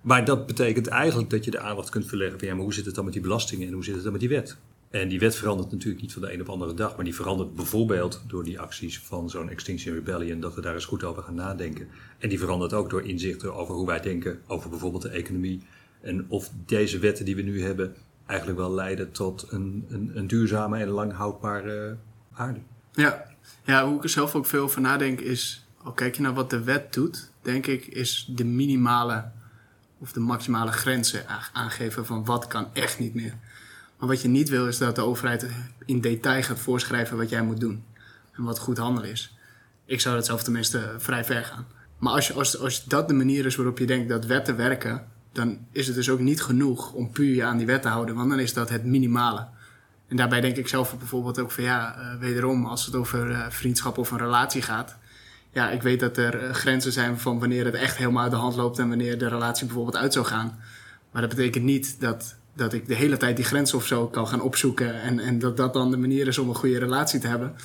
Maar 0.00 0.24
dat 0.24 0.46
betekent 0.46 0.86
eigenlijk 0.86 1.30
dat 1.30 1.44
je 1.44 1.50
de 1.50 1.60
aandacht 1.60 1.90
kunt 1.90 2.06
verleggen 2.06 2.38
van 2.38 2.48
ja, 2.48 2.54
maar 2.54 2.62
hoe 2.64 2.74
zit 2.74 2.84
het 2.86 2.94
dan 2.94 3.04
met 3.04 3.12
die 3.12 3.22
belastingen 3.22 3.66
en 3.66 3.72
hoe 3.72 3.84
zit 3.84 3.94
het 3.94 4.02
dan 4.02 4.12
met 4.12 4.20
die 4.20 4.30
wet? 4.30 4.56
En 4.90 5.08
die 5.08 5.18
wet 5.18 5.36
verandert 5.36 5.70
natuurlijk 5.70 6.02
niet 6.02 6.12
van 6.12 6.22
de 6.22 6.32
een 6.32 6.40
op 6.40 6.48
andere 6.48 6.74
dag, 6.74 6.96
maar 6.96 7.04
die 7.04 7.14
verandert 7.14 7.54
bijvoorbeeld 7.54 8.22
door 8.26 8.44
die 8.44 8.60
acties 8.60 9.00
van 9.00 9.30
zo'n 9.30 9.48
Extinction 9.48 9.94
Rebellion, 9.94 10.40
dat 10.40 10.54
we 10.54 10.60
daar 10.60 10.74
eens 10.74 10.84
goed 10.84 11.04
over 11.04 11.22
gaan 11.22 11.34
nadenken. 11.34 11.88
En 12.18 12.28
die 12.28 12.38
verandert 12.38 12.72
ook 12.72 12.90
door 12.90 13.02
inzichten 13.02 13.54
over 13.54 13.74
hoe 13.74 13.86
wij 13.86 14.00
denken 14.00 14.40
over 14.46 14.70
bijvoorbeeld 14.70 15.02
de 15.02 15.08
economie. 15.08 15.62
En 16.00 16.24
of 16.28 16.50
deze 16.66 16.98
wetten 16.98 17.24
die 17.24 17.36
we 17.36 17.42
nu 17.42 17.62
hebben 17.62 17.94
eigenlijk 18.26 18.58
wel 18.58 18.74
leiden 18.74 19.12
tot 19.12 19.46
een, 19.48 19.84
een, 19.88 20.10
een 20.14 20.26
duurzame 20.26 20.78
en 20.78 20.88
lang 20.88 21.12
houdbare 21.12 21.96
aarde. 22.32 22.60
Ja. 22.92 23.26
ja, 23.64 23.86
hoe 23.86 23.96
ik 23.96 24.02
er 24.02 24.08
zelf 24.08 24.34
ook 24.34 24.46
veel 24.46 24.62
over 24.62 24.80
nadenk 24.80 25.20
is... 25.20 25.64
Al 25.82 25.92
kijk 25.92 26.16
je 26.16 26.22
naar 26.22 26.34
wat 26.34 26.50
de 26.50 26.62
wet 26.62 26.92
doet, 26.92 27.30
denk 27.42 27.66
ik, 27.66 27.86
is 27.86 28.30
de 28.34 28.44
minimale 28.44 29.30
of 29.98 30.12
de 30.12 30.20
maximale 30.20 30.72
grenzen 30.72 31.24
aangeven 31.52 32.06
van 32.06 32.24
wat 32.24 32.46
kan 32.46 32.68
echt 32.72 32.98
niet 32.98 33.14
meer. 33.14 33.34
Maar 33.98 34.08
wat 34.08 34.22
je 34.22 34.28
niet 34.28 34.48
wil 34.48 34.66
is 34.66 34.78
dat 34.78 34.94
de 34.94 35.02
overheid 35.02 35.46
in 35.84 36.00
detail 36.00 36.42
gaat 36.42 36.58
voorschrijven 36.58 37.16
wat 37.16 37.28
jij 37.28 37.42
moet 37.42 37.60
doen. 37.60 37.84
En 38.32 38.42
wat 38.42 38.58
goed 38.58 38.78
handelen 38.78 39.10
is. 39.10 39.36
Ik 39.84 40.00
zou 40.00 40.14
dat 40.14 40.26
zelf 40.26 40.42
tenminste 40.42 40.94
vrij 40.98 41.24
ver 41.24 41.44
gaan. 41.44 41.66
Maar 41.98 42.12
als, 42.12 42.26
je, 42.26 42.32
als, 42.32 42.58
als 42.58 42.84
dat 42.84 43.08
de 43.08 43.14
manier 43.14 43.46
is 43.46 43.56
waarop 43.56 43.78
je 43.78 43.86
denkt 43.86 44.08
dat 44.08 44.26
wetten 44.26 44.56
werken, 44.56 45.06
dan 45.32 45.58
is 45.72 45.86
het 45.86 45.96
dus 45.96 46.10
ook 46.10 46.20
niet 46.20 46.42
genoeg 46.42 46.92
om 46.92 47.10
puur 47.10 47.34
je 47.34 47.44
aan 47.44 47.56
die 47.56 47.66
wet 47.66 47.82
te 47.82 47.88
houden, 47.88 48.14
want 48.14 48.30
dan 48.30 48.38
is 48.38 48.52
dat 48.52 48.68
het 48.68 48.84
minimale. 48.84 49.46
En 50.08 50.16
daarbij 50.16 50.40
denk 50.40 50.56
ik 50.56 50.68
zelf 50.68 50.98
bijvoorbeeld 50.98 51.38
ook 51.38 51.50
van 51.50 51.64
ja, 51.64 51.96
eh, 51.98 52.18
wederom, 52.18 52.66
als 52.66 52.86
het 52.86 52.94
over 52.94 53.30
eh, 53.30 53.46
vriendschap 53.48 53.98
of 53.98 54.10
een 54.10 54.18
relatie 54.18 54.62
gaat. 54.62 54.96
Ja, 55.52 55.70
ik 55.70 55.82
weet 55.82 56.00
dat 56.00 56.16
er 56.16 56.44
eh, 56.44 56.54
grenzen 56.54 56.92
zijn 56.92 57.18
van 57.18 57.38
wanneer 57.38 57.64
het 57.64 57.74
echt 57.74 57.96
helemaal 57.96 58.22
uit 58.22 58.30
de 58.30 58.36
hand 58.36 58.56
loopt 58.56 58.78
en 58.78 58.88
wanneer 58.88 59.18
de 59.18 59.28
relatie 59.28 59.66
bijvoorbeeld 59.66 59.96
uit 59.96 60.12
zou 60.12 60.26
gaan. 60.26 60.58
Maar 61.10 61.22
dat 61.22 61.30
betekent 61.30 61.64
niet 61.64 62.00
dat, 62.00 62.36
dat 62.56 62.72
ik 62.72 62.86
de 62.86 62.94
hele 62.94 63.16
tijd 63.16 63.36
die 63.36 63.44
grens 63.44 63.74
of 63.74 63.86
zo 63.86 64.06
kan 64.06 64.28
gaan 64.28 64.40
opzoeken 64.40 65.02
en, 65.02 65.18
en 65.18 65.38
dat 65.38 65.56
dat 65.56 65.72
dan 65.72 65.90
de 65.90 65.96
manier 65.96 66.26
is 66.26 66.38
om 66.38 66.48
een 66.48 66.54
goede 66.54 66.78
relatie 66.78 67.20
te 67.20 67.26
hebben. 67.26 67.56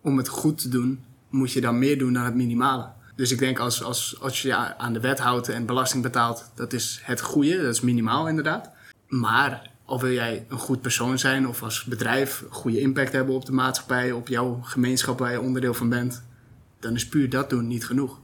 Om 0.00 0.16
het 0.16 0.28
goed 0.28 0.58
te 0.58 0.68
doen, 0.68 1.04
moet 1.28 1.52
je 1.52 1.60
dan 1.60 1.78
meer 1.78 1.98
doen 1.98 2.12
dan 2.12 2.24
het 2.24 2.34
minimale. 2.34 2.88
Dus 3.16 3.30
ik 3.32 3.38
denk 3.38 3.58
als, 3.58 3.82
als, 3.82 4.16
als 4.20 4.42
je 4.42 4.78
aan 4.78 4.92
de 4.92 5.00
wet 5.00 5.18
houdt 5.18 5.48
en 5.48 5.66
belasting 5.66 6.02
betaalt, 6.02 6.50
dat 6.54 6.72
is 6.72 7.00
het 7.02 7.20
goede, 7.20 7.62
dat 7.62 7.74
is 7.74 7.80
minimaal 7.80 8.28
inderdaad. 8.28 8.70
Maar 9.08 9.70
al 9.84 10.00
wil 10.00 10.12
jij 10.12 10.46
een 10.48 10.58
goed 10.58 10.80
persoon 10.80 11.18
zijn 11.18 11.48
of 11.48 11.62
als 11.62 11.84
bedrijf 11.84 12.44
goede 12.50 12.80
impact 12.80 13.12
hebben 13.12 13.34
op 13.34 13.44
de 13.44 13.52
maatschappij, 13.52 14.12
op 14.12 14.28
jouw 14.28 14.60
gemeenschap 14.62 15.18
waar 15.18 15.32
je 15.32 15.40
onderdeel 15.40 15.74
van 15.74 15.88
bent, 15.88 16.22
dan 16.80 16.94
is 16.94 17.08
puur 17.08 17.30
dat 17.30 17.50
doen 17.50 17.66
niet 17.66 17.86
genoeg. 17.86 18.20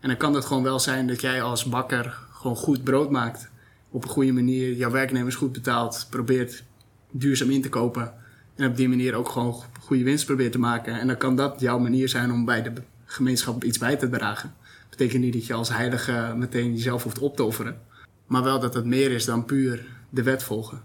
En 0.00 0.08
dan 0.08 0.16
kan 0.16 0.34
het 0.34 0.44
gewoon 0.44 0.62
wel 0.62 0.78
zijn 0.78 1.06
dat 1.06 1.20
jij 1.20 1.42
als 1.42 1.64
bakker 1.64 2.18
gewoon 2.32 2.56
goed 2.56 2.84
brood 2.84 3.10
maakt. 3.10 3.50
Op 3.96 4.02
een 4.02 4.08
goede 4.08 4.32
manier, 4.32 4.72
jouw 4.72 4.90
werknemers 4.90 5.34
goed 5.34 5.52
betaalt, 5.52 6.06
probeert 6.10 6.64
duurzaam 7.10 7.50
in 7.50 7.62
te 7.62 7.68
kopen. 7.68 8.12
En 8.54 8.68
op 8.68 8.76
die 8.76 8.88
manier 8.88 9.14
ook 9.14 9.28
gewoon 9.28 9.62
goede 9.80 10.04
winst 10.04 10.26
probeert 10.26 10.52
te 10.52 10.58
maken. 10.58 11.00
En 11.00 11.06
dan 11.06 11.16
kan 11.16 11.36
dat 11.36 11.60
jouw 11.60 11.78
manier 11.78 12.08
zijn 12.08 12.32
om 12.32 12.44
bij 12.44 12.62
de 12.62 12.72
gemeenschap 13.04 13.64
iets 13.64 13.78
bij 13.78 13.96
te 13.96 14.08
dragen. 14.08 14.54
Betekent 14.90 15.22
niet 15.22 15.32
dat 15.32 15.46
je 15.46 15.54
als 15.54 15.68
heilige 15.68 16.34
meteen 16.36 16.74
jezelf 16.74 17.02
hoeft 17.02 17.18
op 17.18 17.36
te 17.36 17.42
offeren. 17.42 17.80
Maar 18.26 18.42
wel 18.42 18.60
dat 18.60 18.74
het 18.74 18.84
meer 18.84 19.10
is 19.10 19.24
dan 19.24 19.44
puur 19.44 19.86
de 20.10 20.22
wet 20.22 20.42
volgen. 20.42 20.82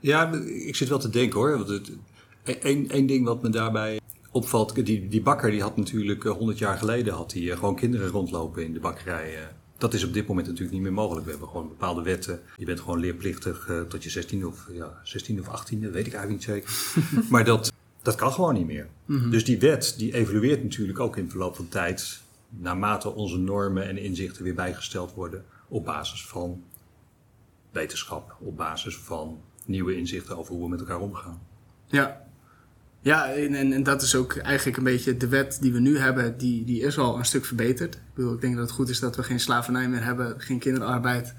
Ja, 0.00 0.32
ik 0.66 0.76
zit 0.76 0.88
wel 0.88 0.98
te 0.98 1.10
denken 1.10 1.38
hoor. 1.38 1.56
Want 1.58 1.68
het, 1.68 1.92
één, 2.62 2.88
één 2.88 3.06
ding 3.06 3.24
wat 3.24 3.42
me 3.42 3.48
daarbij 3.48 4.00
opvalt, 4.30 4.86
die, 4.86 5.08
die 5.08 5.22
bakker 5.22 5.50
die 5.50 5.62
had 5.62 5.76
natuurlijk 5.76 6.24
eh, 6.24 6.32
100 6.32 6.58
jaar 6.58 6.78
geleden 6.78 7.14
had 7.14 7.32
hij, 7.32 7.50
eh, 7.50 7.58
gewoon 7.58 7.76
kinderen 7.76 8.08
rondlopen 8.08 8.64
in 8.64 8.72
de 8.72 8.80
bakkerij. 8.80 9.50
Dat 9.82 9.94
is 9.94 10.04
op 10.04 10.12
dit 10.12 10.26
moment 10.26 10.46
natuurlijk 10.46 10.74
niet 10.74 10.82
meer 10.82 10.92
mogelijk. 10.92 11.24
We 11.24 11.30
hebben 11.30 11.48
gewoon 11.48 11.68
bepaalde 11.68 12.02
wetten. 12.02 12.40
Je 12.56 12.64
bent 12.64 12.80
gewoon 12.80 12.98
leerplichtig 12.98 13.68
eh, 13.68 13.80
tot 13.80 14.02
je 14.02 14.10
16 14.10 14.46
of, 14.46 14.68
ja, 14.72 15.00
16 15.02 15.40
of 15.40 15.48
18, 15.48 15.80
weet 15.80 16.06
ik 16.06 16.14
eigenlijk 16.14 16.28
niet 16.30 16.42
zeker. 16.42 16.70
maar 17.32 17.44
dat, 17.44 17.72
dat 18.02 18.14
kan 18.14 18.32
gewoon 18.32 18.54
niet 18.54 18.66
meer. 18.66 18.88
Dus 19.30 19.44
die 19.44 19.58
wet 19.58 19.94
die 19.98 20.14
evolueert 20.14 20.62
natuurlijk 20.62 21.00
ook 21.00 21.16
in 21.16 21.30
verloop 21.30 21.56
van 21.56 21.68
tijd. 21.68 22.20
Naarmate 22.48 23.14
onze 23.14 23.38
normen 23.38 23.88
en 23.88 23.98
inzichten 23.98 24.42
weer 24.42 24.54
bijgesteld 24.54 25.14
worden. 25.14 25.44
Op 25.68 25.84
basis 25.84 26.26
van 26.26 26.64
wetenschap. 27.70 28.36
Op 28.40 28.56
basis 28.56 28.96
van 28.96 29.40
nieuwe 29.64 29.96
inzichten 29.96 30.36
over 30.36 30.54
hoe 30.54 30.62
we 30.62 30.68
met 30.68 30.80
elkaar 30.80 31.00
omgaan. 31.00 31.42
Ja, 31.86 32.26
ja 33.02 33.32
en, 33.32 33.54
en, 33.54 33.72
en 33.72 33.82
dat 33.82 34.02
is 34.02 34.14
ook 34.14 34.36
eigenlijk 34.36 34.76
een 34.76 34.84
beetje 34.84 35.16
de 35.16 35.28
wet 35.28 35.58
die 35.60 35.72
we 35.72 35.78
nu 35.80 35.98
hebben, 35.98 36.38
die, 36.38 36.64
die 36.64 36.80
is 36.80 36.98
al 36.98 37.18
een 37.18 37.24
stuk 37.24 37.44
verbeterd. 37.44 37.94
Ik, 37.94 38.00
bedoel, 38.14 38.34
ik 38.34 38.40
denk 38.40 38.54
dat 38.54 38.62
het 38.64 38.72
goed 38.74 38.88
is 38.88 39.00
dat 39.00 39.16
we 39.16 39.22
geen 39.22 39.40
slavernij 39.40 39.88
meer 39.88 40.04
hebben, 40.04 40.34
geen 40.38 40.58
kinderarbeid. 40.58 41.34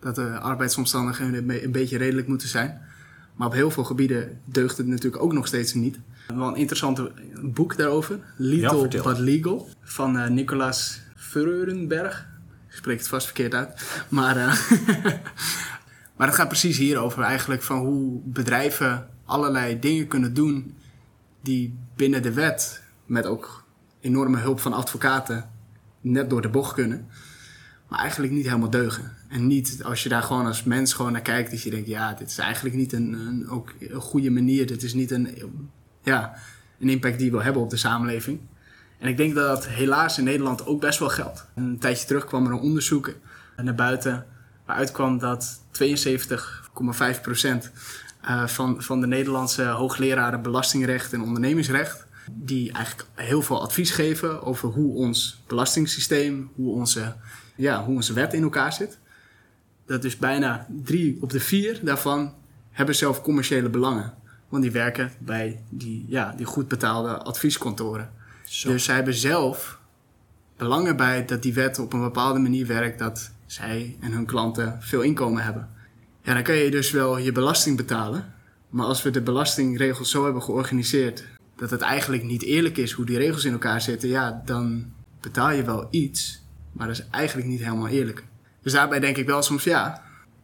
Dat 0.00 0.14
de 0.14 0.38
arbeidsomstandigheden 0.38 1.34
een, 1.34 1.46
be- 1.46 1.64
een 1.64 1.72
beetje 1.72 1.98
redelijk 1.98 2.26
moeten 2.28 2.48
zijn. 2.48 2.80
Maar 3.36 3.46
op 3.46 3.52
heel 3.52 3.70
veel 3.70 3.84
gebieden 3.84 4.40
deugt 4.44 4.76
het 4.76 4.86
natuurlijk 4.86 5.22
ook 5.22 5.32
nog 5.32 5.46
steeds 5.46 5.74
niet. 5.74 5.98
Wel 6.34 6.48
een 6.48 6.56
interessant 6.56 7.00
boek 7.42 7.76
daarover, 7.76 8.18
Little. 8.36 8.88
But 9.02 9.18
Legal, 9.18 9.68
van 9.82 10.18
eh, 10.18 10.30
Nicolas 10.30 11.00
Freurenberg. 11.16 12.26
Ik 12.68 12.76
spreek 12.76 12.98
het 12.98 13.08
vast 13.08 13.24
verkeerd 13.26 13.54
uit. 13.54 13.82
Maar, 14.08 14.36
eh, 14.36 14.60
maar 16.16 16.26
het 16.26 16.36
gaat 16.36 16.48
precies 16.48 16.78
hierover 16.78 17.22
eigenlijk 17.22 17.62
van 17.62 17.78
hoe 17.78 18.20
bedrijven 18.24 19.06
allerlei 19.24 19.78
dingen 19.78 20.08
kunnen 20.08 20.34
doen 20.34 20.74
die 21.42 21.78
binnen 21.96 22.22
de 22.22 22.32
wet, 22.32 22.82
met 23.06 23.26
ook 23.26 23.64
enorme 24.00 24.38
hulp 24.38 24.60
van 24.60 24.72
advocaten, 24.72 25.50
net 26.00 26.30
door 26.30 26.42
de 26.42 26.48
bocht 26.48 26.74
kunnen. 26.74 27.08
Maar 27.88 28.00
eigenlijk 28.00 28.32
niet 28.32 28.46
helemaal 28.46 28.70
deugen. 28.70 29.12
En 29.28 29.46
niet 29.46 29.80
als 29.84 30.02
je 30.02 30.08
daar 30.08 30.22
gewoon 30.22 30.46
als 30.46 30.64
mens 30.64 30.92
gewoon 30.92 31.12
naar 31.12 31.20
kijkt, 31.20 31.50
dat 31.50 31.62
je 31.62 31.70
denkt, 31.70 31.88
ja, 31.88 32.12
dit 32.14 32.30
is 32.30 32.38
eigenlijk 32.38 32.74
niet 32.74 32.92
een, 32.92 33.46
ook 33.48 33.72
een 33.78 34.00
goede 34.00 34.30
manier. 34.30 34.66
Dit 34.66 34.82
is 34.82 34.94
niet 34.94 35.10
een, 35.10 35.28
ja, 36.02 36.34
een 36.78 36.88
impact 36.88 37.18
die 37.18 37.30
wil 37.30 37.42
hebben 37.42 37.62
op 37.62 37.70
de 37.70 37.76
samenleving. 37.76 38.40
En 38.98 39.08
ik 39.08 39.16
denk 39.16 39.34
dat 39.34 39.46
dat 39.46 39.66
helaas 39.66 40.18
in 40.18 40.24
Nederland 40.24 40.66
ook 40.66 40.80
best 40.80 40.98
wel 40.98 41.08
geldt. 41.08 41.46
Een 41.54 41.78
tijdje 41.78 42.06
terug 42.06 42.24
kwam 42.24 42.46
er 42.46 42.52
een 42.52 42.58
onderzoek 42.58 43.14
naar 43.56 43.74
buiten 43.74 44.26
waaruit 44.66 44.92
kwam 44.92 45.18
dat 45.18 45.60
72,5% 45.70 45.90
uh, 48.24 48.46
van, 48.46 48.82
van 48.82 49.00
de 49.00 49.06
Nederlandse 49.06 49.64
hoogleraren 49.64 50.42
belastingrecht 50.42 51.12
en 51.12 51.22
ondernemingsrecht, 51.22 52.06
die 52.30 52.72
eigenlijk 52.72 53.08
heel 53.14 53.42
veel 53.42 53.62
advies 53.62 53.90
geven 53.90 54.42
over 54.42 54.68
hoe 54.68 54.94
ons 54.94 55.42
belastingssysteem, 55.46 56.50
hoe 56.54 56.74
onze, 56.74 57.14
ja, 57.56 57.84
hoe 57.84 57.94
onze 57.94 58.12
wet 58.12 58.34
in 58.34 58.42
elkaar 58.42 58.72
zit. 58.72 58.98
Dat 59.86 60.02
dus 60.02 60.16
bijna 60.16 60.66
drie 60.82 61.18
op 61.20 61.30
de 61.30 61.40
vier 61.40 61.80
daarvan 61.82 62.34
hebben 62.70 62.94
zelf 62.94 63.22
commerciële 63.22 63.68
belangen. 63.68 64.14
Want 64.48 64.62
die 64.62 64.72
werken 64.72 65.12
bij 65.18 65.62
die, 65.68 66.04
ja, 66.08 66.34
die 66.36 66.46
goed 66.46 66.68
betaalde 66.68 67.18
advieskantoren. 67.18 68.10
Zo. 68.44 68.68
Dus 68.68 68.84
zij 68.84 68.94
hebben 68.94 69.14
zelf 69.14 69.78
belangen 70.56 70.96
bij 70.96 71.24
dat 71.24 71.42
die 71.42 71.54
wet 71.54 71.78
op 71.78 71.92
een 71.92 72.00
bepaalde 72.00 72.38
manier 72.38 72.66
werkt 72.66 72.98
dat 72.98 73.30
zij 73.46 73.96
en 74.00 74.12
hun 74.12 74.26
klanten 74.26 74.78
veel 74.80 75.00
inkomen 75.00 75.42
hebben. 75.42 75.68
Ja, 76.22 76.34
dan 76.34 76.42
kan 76.42 76.54
je 76.54 76.70
dus 76.70 76.90
wel 76.90 77.18
je 77.18 77.32
belasting 77.32 77.76
betalen. 77.76 78.34
Maar 78.68 78.86
als 78.86 79.02
we 79.02 79.10
de 79.10 79.22
belastingregels 79.22 80.10
zo 80.10 80.24
hebben 80.24 80.42
georganiseerd 80.42 81.24
dat 81.56 81.70
het 81.70 81.80
eigenlijk 81.80 82.22
niet 82.22 82.42
eerlijk 82.42 82.76
is 82.76 82.92
hoe 82.92 83.04
die 83.04 83.18
regels 83.18 83.44
in 83.44 83.52
elkaar 83.52 83.80
zitten, 83.80 84.08
ja, 84.08 84.42
dan 84.44 84.92
betaal 85.20 85.50
je 85.50 85.64
wel 85.64 85.86
iets, 85.90 86.42
maar 86.72 86.86
dat 86.86 86.98
is 86.98 87.06
eigenlijk 87.10 87.48
niet 87.48 87.62
helemaal 87.62 87.88
eerlijk. 87.88 88.24
Dus 88.62 88.72
daarbij 88.72 89.00
denk 89.00 89.16
ik 89.16 89.26
wel 89.26 89.42
soms, 89.42 89.64
ja, 89.64 90.02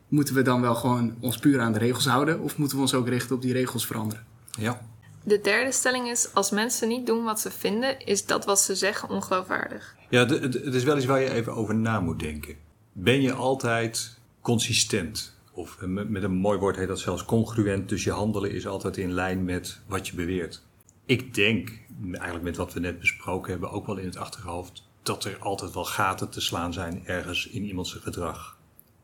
moeten 0.09 0.35
we 0.35 0.43
dan 0.43 0.61
wel 0.61 0.75
gewoon 0.75 1.15
ons 1.21 1.39
puur 1.39 1.61
aan 1.61 1.73
de 1.73 1.79
regels 1.79 2.07
houden 2.07 2.41
of 2.41 2.57
moeten 2.57 2.77
we 2.77 2.83
ons 2.83 2.95
ook 2.95 3.09
richten 3.09 3.37
op 3.37 3.43
die 3.43 3.53
regels 3.53 3.87
veranderen? 3.87 4.25
Ja. 4.59 4.81
De 5.23 5.41
derde 5.41 5.73
stelling 5.73 6.09
is: 6.09 6.35
als 6.35 6.51
mensen 6.51 6.89
niet 6.89 7.07
doen 7.07 7.25
wat 7.25 7.41
ze 7.41 7.51
vinden, 7.51 8.07
is 8.07 8.27
dat 8.27 8.45
wat 8.45 8.61
ze 8.61 8.75
zeggen 8.75 9.09
ongeloofwaardig. 9.09 9.95
Ja, 10.11 10.27
het 10.27 10.75
is 10.75 10.85
wel 10.85 10.97
iets 10.97 11.07
waar 11.07 11.21
je 11.21 11.31
even 11.31 11.55
over 11.55 11.75
na 11.75 12.01
moet 12.01 12.19
denken. 12.19 12.55
Ben 12.93 13.23
je 13.23 13.33
altijd 13.33 14.19
consistent? 14.41 15.38
Of 15.59 15.83
eh, 15.83 15.89
met 15.89 16.23
een 16.23 16.33
mooi 16.33 16.59
woord 16.59 16.77
heet 16.77 16.89
dat 16.89 16.99
zelfs 16.99 17.25
congruent. 17.25 17.89
Dus 17.89 18.05
je 18.05 18.11
handelen 18.11 18.51
is 18.53 18.67
altijd 18.67 18.97
in 18.97 19.13
lijn 19.13 19.45
met 19.45 19.81
wat 19.87 20.09
je 20.09 20.15
beweert. 20.15 20.63
Ik 21.07 21.35
denk, 21.35 21.81
eigenlijk 22.11 22.45
met 22.45 22.57
wat 22.57 22.73
we 22.73 22.81
net 22.81 22.99
besproken 22.99 23.51
hebben, 23.51 23.71
ook 23.71 23.87
wel 23.87 23.97
in 23.97 24.05
het 24.05 24.17
achterhoofd, 24.17 24.89
dat 25.03 25.25
er 25.25 25.39
altijd 25.39 25.75
wel 25.75 25.85
gaten 25.85 26.31
te 26.31 26.41
slaan 26.41 26.73
zijn 26.73 27.07
ergens 27.07 27.49
in 27.49 27.65
iemands 27.65 27.93
gedrag. 27.93 28.59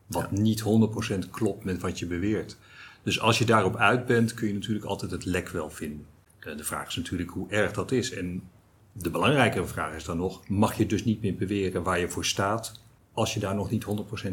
Wat 0.05 0.31
niet 0.31 0.63
100% 0.63 1.29
klopt 1.31 1.63
met 1.63 1.81
wat 1.81 1.99
je 1.99 2.05
beweert. 2.05 2.57
Dus 3.03 3.19
als 3.19 3.37
je 3.37 3.45
daarop 3.45 3.75
uit 3.75 4.05
bent, 4.05 4.33
kun 4.33 4.47
je 4.47 4.53
natuurlijk 4.53 4.85
altijd 4.85 5.11
het 5.11 5.25
lek 5.25 5.49
wel 5.49 5.69
vinden. 5.69 6.05
En 6.39 6.57
de 6.57 6.63
vraag 6.63 6.87
is 6.87 6.95
natuurlijk 6.95 7.29
hoe 7.29 7.49
erg 7.49 7.71
dat 7.71 7.91
is. 7.91 8.11
En 8.11 8.43
de 8.91 9.09
belangrijkere 9.09 9.65
vraag 9.65 9.95
is 9.95 10.03
dan 10.03 10.17
nog: 10.17 10.47
mag 10.47 10.77
je 10.77 10.85
dus 10.85 11.03
niet 11.03 11.21
meer 11.21 11.35
beweren 11.35 11.83
waar 11.83 11.99
je 11.99 12.09
voor 12.09 12.25
staat 12.25 12.81
als 13.13 13.33
je 13.33 13.39
daar 13.39 13.55
nog 13.55 13.69
niet 13.69 13.85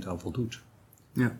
100% 0.02 0.06
aan 0.06 0.20
voldoet? 0.20 0.62
Ja. 1.12 1.38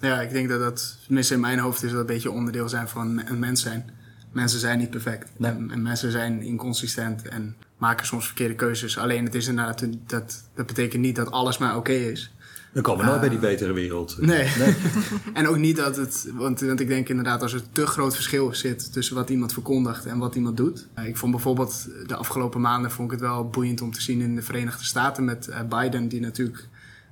Ja, 0.00 0.20
ik 0.20 0.30
denk 0.30 0.48
dat 0.48 0.60
dat, 0.60 0.96
tenminste 1.06 1.34
in 1.34 1.40
mijn 1.40 1.58
hoofd, 1.58 1.82
is 1.82 1.90
dat 1.90 2.00
een 2.00 2.06
beetje 2.06 2.30
onderdeel 2.30 2.68
zijn 2.68 2.88
van 2.88 3.22
een 3.26 3.38
mens 3.38 3.62
zijn. 3.62 3.90
Mensen 4.32 4.60
zijn 4.60 4.78
niet 4.78 4.90
perfect. 4.90 5.30
Nee. 5.36 5.50
En, 5.50 5.70
en 5.70 5.82
mensen 5.82 6.10
zijn 6.10 6.42
inconsistent 6.42 7.28
en 7.28 7.56
maken 7.78 8.06
soms 8.06 8.26
verkeerde 8.26 8.54
keuzes. 8.54 8.98
Alleen 8.98 9.24
het 9.24 9.34
is 9.34 9.46
inderdaad, 9.46 9.86
dat, 10.06 10.42
dat 10.54 10.66
betekent 10.66 11.02
niet 11.02 11.16
dat 11.16 11.30
alles 11.30 11.58
maar 11.58 11.76
oké 11.76 11.92
is. 11.92 12.32
Dan 12.72 12.82
komen 12.82 13.04
we 13.04 13.08
nooit 13.10 13.20
bij 13.20 13.30
die 13.30 13.38
betere 13.38 13.72
wereld. 13.72 14.16
Nee. 14.20 14.52
en 15.34 15.48
ook 15.48 15.56
niet 15.56 15.76
dat 15.76 15.96
het, 15.96 16.28
want, 16.34 16.60
want 16.60 16.80
ik 16.80 16.88
denk 16.88 17.08
inderdaad 17.08 17.42
als 17.42 17.52
er 17.52 17.62
te 17.72 17.86
groot 17.86 18.14
verschil 18.14 18.54
zit 18.54 18.92
tussen 18.92 19.14
wat 19.14 19.30
iemand 19.30 19.52
verkondigt 19.52 20.06
en 20.06 20.18
wat 20.18 20.34
iemand 20.34 20.56
doet. 20.56 20.86
Eh, 20.94 21.06
Ik 21.06 21.16
vond 21.16 21.32
bijvoorbeeld 21.32 21.88
de 22.06 22.14
afgelopen 22.14 22.60
maanden 22.60 22.90
vond 22.90 23.12
ik 23.12 23.18
het 23.18 23.28
wel 23.28 23.48
boeiend 23.48 23.80
om 23.80 23.92
te 23.92 24.02
zien 24.02 24.20
in 24.20 24.34
de 24.34 24.42
Verenigde 24.42 24.84
Staten 24.84 25.24
met 25.24 25.48
eh, 25.48 25.60
Biden, 25.68 26.08
die 26.08 26.20
natuurlijk 26.20 26.68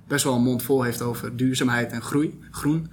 best 0.07 0.25
wel 0.25 0.35
een 0.35 0.43
mond 0.43 0.63
vol 0.63 0.83
heeft 0.83 1.03
over 1.03 1.37
duurzaamheid 1.37 1.93
en 1.93 2.03
groei, 2.03 2.39
groen. 2.51 2.91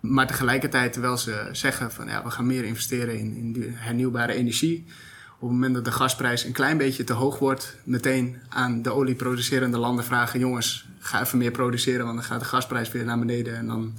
Maar 0.00 0.26
tegelijkertijd, 0.26 0.92
terwijl 0.92 1.18
ze 1.18 1.48
zeggen 1.52 1.92
van 1.92 2.06
ja, 2.06 2.24
we 2.24 2.30
gaan 2.30 2.46
meer 2.46 2.64
investeren 2.64 3.18
in, 3.18 3.34
in 3.36 3.74
hernieuwbare 3.74 4.32
energie. 4.32 4.84
Op 5.38 5.48
het 5.48 5.50
moment 5.50 5.74
dat 5.74 5.84
de 5.84 5.92
gasprijs 5.92 6.44
een 6.44 6.52
klein 6.52 6.76
beetje 6.76 7.04
te 7.04 7.12
hoog 7.12 7.38
wordt, 7.38 7.76
meteen 7.84 8.36
aan 8.48 8.82
de 8.82 8.90
olieproducerende 8.90 9.78
landen 9.78 10.04
vragen: 10.04 10.40
jongens, 10.40 10.88
ga 10.98 11.20
even 11.20 11.38
meer 11.38 11.50
produceren, 11.50 12.04
want 12.04 12.16
dan 12.16 12.24
gaat 12.24 12.40
de 12.40 12.46
gasprijs 12.46 12.92
weer 12.92 13.04
naar 13.04 13.18
beneden. 13.18 13.56
En 13.56 13.66
dan 13.66 13.94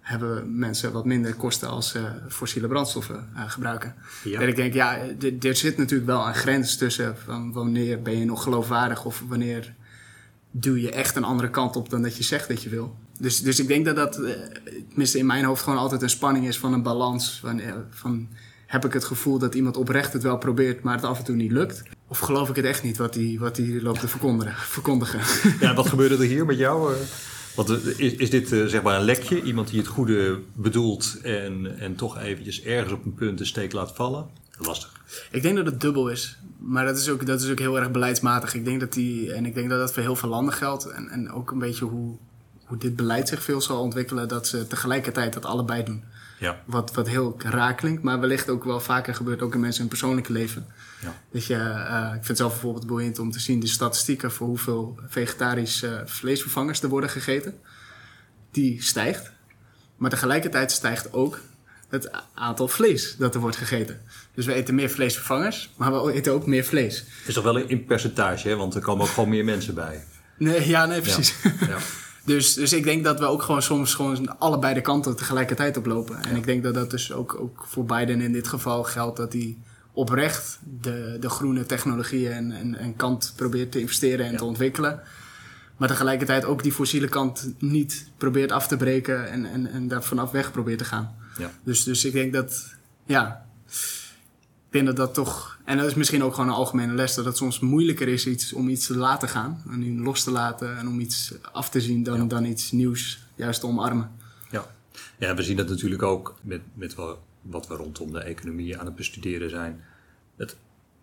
hebben 0.00 0.58
mensen 0.58 0.92
wat 0.92 1.04
minder 1.04 1.34
kosten 1.34 1.68
als 1.68 1.88
ze 1.88 2.08
fossiele 2.28 2.68
brandstoffen 2.68 3.28
eh, 3.34 3.50
gebruiken. 3.50 3.94
Ja. 4.24 4.40
En 4.40 4.48
ik 4.48 4.56
denk, 4.56 4.74
ja, 4.74 4.98
er 5.40 5.56
zit 5.56 5.76
natuurlijk 5.76 6.08
wel 6.08 6.26
een 6.26 6.34
grens 6.34 6.76
tussen 6.76 7.16
van 7.24 7.52
wanneer 7.52 8.02
ben 8.02 8.18
je 8.18 8.24
nog 8.24 8.42
geloofwaardig 8.42 9.04
of 9.04 9.22
wanneer 9.28 9.74
duw 10.60 10.76
je 10.76 10.90
echt 10.90 11.16
een 11.16 11.24
andere 11.24 11.50
kant 11.50 11.76
op 11.76 11.90
dan 11.90 12.02
dat 12.02 12.16
je 12.16 12.22
zegt 12.22 12.48
dat 12.48 12.62
je 12.62 12.68
wil. 12.68 12.96
Dus, 13.18 13.42
dus 13.42 13.58
ik 13.60 13.68
denk 13.68 13.84
dat 13.84 13.96
dat, 13.96 14.16
eh, 14.18 14.32
tenminste 14.88 15.18
in 15.18 15.26
mijn 15.26 15.44
hoofd, 15.44 15.62
gewoon 15.62 15.78
altijd 15.78 16.02
een 16.02 16.10
spanning 16.10 16.46
is 16.46 16.58
van 16.58 16.72
een 16.72 16.82
balans. 16.82 17.38
Van, 17.40 17.60
eh, 17.60 17.72
van 17.90 18.28
heb 18.66 18.84
ik 18.84 18.92
het 18.92 19.04
gevoel 19.04 19.38
dat 19.38 19.54
iemand 19.54 19.76
oprecht 19.76 20.12
het 20.12 20.22
wel 20.22 20.38
probeert, 20.38 20.82
maar 20.82 20.94
het 20.94 21.04
af 21.04 21.18
en 21.18 21.24
toe 21.24 21.36
niet 21.36 21.52
lukt? 21.52 21.82
Of 22.08 22.18
geloof 22.18 22.48
ik 22.48 22.56
het 22.56 22.64
echt 22.64 22.82
niet 22.82 22.96
wat 22.96 23.14
hij 23.14 23.36
wat 23.40 23.56
die 23.56 23.82
loopt 23.82 24.00
te 24.00 24.08
verkondigen? 24.76 25.20
Ja, 25.60 25.74
wat 25.74 25.88
gebeurde 25.88 26.14
er 26.14 26.30
hier 26.30 26.46
met 26.46 26.58
jou? 26.58 26.92
eh? 26.92 26.98
Want 27.54 27.98
is, 27.98 28.12
is 28.14 28.30
dit 28.30 28.48
zeg 28.48 28.82
maar 28.82 28.98
een 28.98 29.04
lekje? 29.04 29.42
Iemand 29.42 29.68
die 29.68 29.78
het 29.78 29.88
goede 29.88 30.38
bedoelt 30.54 31.18
en, 31.22 31.78
en 31.78 31.94
toch 31.94 32.18
eventjes 32.18 32.62
ergens 32.62 32.92
op 32.92 33.04
een 33.04 33.14
punt 33.14 33.38
de 33.38 33.44
steek 33.44 33.72
laat 33.72 33.92
vallen? 33.94 34.26
Lastig. 34.58 34.92
Ik 35.30 35.42
denk 35.42 35.56
dat 35.56 35.66
het 35.66 35.80
dubbel 35.80 36.08
is. 36.08 36.38
Maar 36.58 36.84
dat 36.84 36.96
is 36.96 37.08
ook, 37.08 37.26
dat 37.26 37.42
is 37.42 37.50
ook 37.50 37.58
heel 37.58 37.78
erg 37.78 37.90
beleidsmatig. 37.90 38.54
Ik 38.54 38.64
denk 38.64 38.80
dat 38.80 38.92
die, 38.92 39.32
en 39.32 39.46
ik 39.46 39.54
denk 39.54 39.68
dat 39.68 39.78
dat 39.78 39.92
voor 39.92 40.02
heel 40.02 40.16
veel 40.16 40.28
landen 40.28 40.54
geldt. 40.54 40.86
En, 40.86 41.08
en 41.08 41.32
ook 41.32 41.50
een 41.50 41.58
beetje 41.58 41.84
hoe, 41.84 42.16
hoe 42.64 42.78
dit 42.78 42.96
beleid 42.96 43.28
zich 43.28 43.42
veel 43.42 43.60
zal 43.60 43.80
ontwikkelen. 43.80 44.28
Dat 44.28 44.48
ze 44.48 44.66
tegelijkertijd 44.66 45.32
dat 45.32 45.44
allebei 45.44 45.84
doen. 45.84 46.04
Ja. 46.38 46.62
Wat, 46.64 46.94
wat 46.94 47.08
heel 47.08 47.36
raar 47.38 47.74
klinkt, 47.74 48.02
maar 48.02 48.20
wellicht 48.20 48.48
ook 48.48 48.64
wel 48.64 48.80
vaker 48.80 49.14
gebeurt 49.14 49.42
ook 49.42 49.54
in 49.54 49.60
mensen 49.60 49.80
hun 49.80 49.88
persoonlijke 49.88 50.32
leven. 50.32 50.66
Ja. 51.02 51.14
Dat 51.30 51.44
je, 51.44 51.54
eh, 51.54 52.04
ik 52.06 52.12
vind 52.12 52.28
het 52.28 52.36
zelf 52.36 52.52
bijvoorbeeld 52.52 52.86
boeiend 52.86 53.18
om 53.18 53.30
te 53.30 53.40
zien 53.40 53.60
de 53.60 53.66
statistieken 53.66 54.32
voor 54.32 54.46
hoeveel 54.46 54.98
vegetarische 55.08 55.96
eh, 55.96 56.06
vleesvervangers 56.06 56.82
er 56.82 56.88
worden 56.88 57.10
gegeten. 57.10 57.54
Die 58.50 58.82
stijgt. 58.82 59.32
Maar 59.96 60.10
tegelijkertijd 60.10 60.72
stijgt 60.72 61.12
ook 61.12 61.40
het 61.88 62.10
aantal 62.34 62.68
vlees 62.68 63.16
dat 63.18 63.34
er 63.34 63.40
wordt 63.40 63.56
gegeten. 63.56 64.00
Dus 64.34 64.46
we 64.46 64.52
eten 64.52 64.74
meer 64.74 64.90
vleesvervangers, 64.90 65.70
maar 65.76 66.04
we 66.04 66.12
eten 66.12 66.32
ook 66.32 66.46
meer 66.46 66.64
vlees. 66.64 67.04
Is 67.26 67.34
toch 67.34 67.44
wel 67.44 67.56
in 67.56 67.84
percentage, 67.84 68.48
hè? 68.48 68.56
want 68.56 68.74
er 68.74 68.80
komen 68.80 69.04
ook 69.04 69.10
gewoon 69.10 69.28
meer 69.28 69.44
mensen 69.44 69.74
bij. 69.74 70.04
Nee, 70.38 70.68
ja, 70.68 70.86
nee, 70.86 71.00
precies. 71.00 71.34
Ja. 71.42 71.78
Dus, 72.26 72.54
dus 72.54 72.72
ik 72.72 72.84
denk 72.84 73.04
dat 73.04 73.18
we 73.18 73.24
ook 73.24 73.42
gewoon 73.42 73.62
soms 73.62 73.94
gewoon 73.94 74.38
allebei 74.38 74.74
de 74.74 74.80
kanten 74.80 75.16
tegelijkertijd 75.16 75.76
oplopen. 75.76 76.24
En 76.24 76.36
ik 76.36 76.44
denk 76.44 76.62
dat 76.62 76.74
dat 76.74 76.90
dus 76.90 77.12
ook, 77.12 77.40
ook 77.40 77.64
voor 77.68 77.84
Biden 77.84 78.20
in 78.20 78.32
dit 78.32 78.48
geval 78.48 78.84
geldt 78.84 79.16
dat 79.16 79.32
hij 79.32 79.56
oprecht 79.92 80.58
de, 80.80 81.16
de 81.20 81.28
groene 81.28 81.66
technologieën 81.66 82.32
en, 82.32 82.52
en, 82.52 82.78
en 82.78 82.96
kant 82.96 83.32
probeert 83.36 83.72
te 83.72 83.80
investeren 83.80 84.26
en 84.26 84.36
te 84.36 84.44
ontwikkelen. 84.44 85.00
Maar 85.76 85.88
tegelijkertijd 85.88 86.44
ook 86.44 86.62
die 86.62 86.72
fossiele 86.72 87.08
kant 87.08 87.52
niet 87.58 88.08
probeert 88.16 88.52
af 88.52 88.66
te 88.68 88.76
breken 88.76 89.30
en, 89.30 89.44
en, 89.44 89.66
en 89.66 89.88
daar 89.88 90.02
vanaf 90.02 90.30
weg 90.30 90.52
probeert 90.52 90.78
te 90.78 90.84
gaan. 90.84 91.14
Ja. 91.38 91.50
Dus, 91.64 91.84
dus 91.84 92.04
ik 92.04 92.12
denk 92.12 92.32
dat, 92.32 92.74
ja, 93.06 93.46
ik 93.66 94.72
denk 94.72 94.86
dat 94.86 94.96
dat 94.96 95.14
toch, 95.14 95.58
en 95.64 95.76
dat 95.76 95.86
is 95.86 95.94
misschien 95.94 96.22
ook 96.22 96.34
gewoon 96.34 96.48
een 96.48 96.54
algemene 96.54 96.92
les, 96.94 97.14
dat 97.14 97.24
het 97.24 97.36
soms 97.36 97.60
moeilijker 97.60 98.08
is 98.08 98.26
iets, 98.26 98.52
om 98.52 98.68
iets 98.68 98.86
te 98.86 98.96
laten 98.96 99.28
gaan, 99.28 99.62
en 99.70 100.00
los 100.02 100.24
te 100.24 100.30
laten 100.30 100.76
en 100.78 100.88
om 100.88 101.00
iets 101.00 101.34
af 101.52 101.70
te 101.70 101.80
zien 101.80 102.02
dan, 102.02 102.18
Ja. 102.18 102.24
dan 102.24 102.44
iets 102.44 102.70
nieuws 102.72 103.18
juist 103.34 103.60
te 103.60 103.66
omarmen. 103.66 104.10
Ja. 104.50 104.66
ja, 105.18 105.34
we 105.34 105.42
zien 105.42 105.56
dat 105.56 105.68
natuurlijk 105.68 106.02
ook 106.02 106.34
met, 106.42 106.60
met 106.74 106.94
wa- 106.94 107.16
wat 107.42 107.66
we 107.66 107.74
rondom 107.74 108.12
de 108.12 108.20
economie 108.20 108.78
aan 108.78 108.86
het 108.86 108.94
bestuderen 108.94 109.50
zijn. 109.50 109.84
Het 110.36 110.56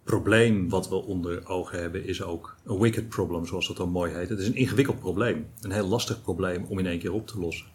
probleem 0.03 0.69
wat 0.69 0.89
we 0.89 0.95
onder 0.95 1.47
ogen 1.47 1.79
hebben 1.81 2.05
is 2.05 2.21
ook 2.21 2.55
een 2.65 2.79
wicked 2.79 3.09
problem, 3.09 3.45
zoals 3.45 3.67
dat 3.67 3.77
dan 3.77 3.89
mooi 3.89 4.13
heet. 4.13 4.29
Het 4.29 4.39
is 4.39 4.47
een 4.47 4.55
ingewikkeld 4.55 4.99
probleem, 4.99 5.45
een 5.61 5.71
heel 5.71 5.87
lastig 5.87 6.21
probleem 6.21 6.63
om 6.63 6.79
in 6.79 6.85
één 6.85 6.99
keer 6.99 7.11
op 7.13 7.27
te 7.27 7.39
lossen. 7.39 7.65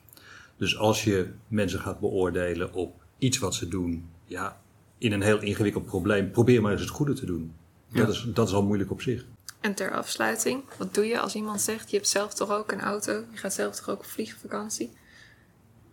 Dus 0.59 0.77
als 0.79 1.05
je 1.05 1.31
mensen 1.49 1.81
gaat 1.81 2.01
beoordelen 2.01 2.73
op 2.73 2.95
iets 3.19 3.39
wat 3.39 3.55
ze 3.55 3.69
doen, 3.69 4.09
ja, 4.25 4.61
in 4.99 5.13
een 5.13 5.23
heel 5.23 5.41
ingewikkeld 5.41 5.87
probleem, 5.87 6.31
probeer 6.31 6.63
maar 6.63 6.73
eens 6.73 6.81
het 6.81 6.91
goede 6.91 7.13
te 7.13 7.27
doen. 7.27 7.53
Dat, 7.93 8.09
is, 8.09 8.27
dat 8.35 8.49
is 8.49 8.55
al 8.55 8.65
moeilijk 8.65 8.91
op 8.91 9.03
zich. 9.03 9.25
En 9.61 9.75
ter 9.75 9.93
afsluiting, 9.93 10.63
wat 10.79 10.95
doe 10.95 11.05
je 11.07 11.21
als 11.21 11.35
iemand 11.35 11.61
zegt: 11.61 11.91
Je 11.91 11.97
hebt 11.97 12.09
zelf 12.09 12.35
toch 12.35 12.51
ook 12.51 12.73
een 12.73 12.81
auto? 12.81 13.13
Je 13.13 13.37
gaat 13.37 13.53
zelf 13.55 13.77
toch 13.77 13.89
ook 13.89 13.99
op 13.99 14.05
vliegvakantie? 14.07 14.91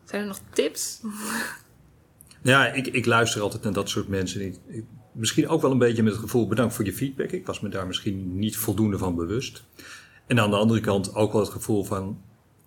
Zijn 0.05 0.21
er 0.21 0.27
nog 0.27 0.39
tips? 0.53 0.99
Ja, 2.41 2.65
ik, 2.73 2.87
ik 2.87 3.05
luister 3.05 3.41
altijd 3.41 3.63
naar 3.63 3.73
dat 3.73 3.89
soort 3.89 4.07
mensen. 4.07 4.41
Ik, 4.45 4.55
ik- 4.67 4.85
misschien 5.11 5.47
ook 5.47 5.61
wel 5.61 5.71
een 5.71 5.77
beetje 5.77 6.03
met 6.03 6.11
het 6.11 6.21
gevoel, 6.21 6.47
bedankt 6.47 6.73
voor 6.73 6.85
je 6.85 6.93
feedback. 6.93 7.31
Ik 7.31 7.45
was 7.45 7.59
me 7.59 7.69
daar 7.69 7.87
misschien 7.87 8.37
niet 8.39 8.57
voldoende 8.57 8.97
van 8.97 9.15
bewust. 9.15 9.63
En 10.27 10.39
aan 10.39 10.49
de 10.49 10.55
andere 10.55 10.79
kant 10.79 11.15
ook 11.15 11.31
wel 11.31 11.41
het 11.41 11.49
gevoel 11.51 11.83
van, 11.83 12.21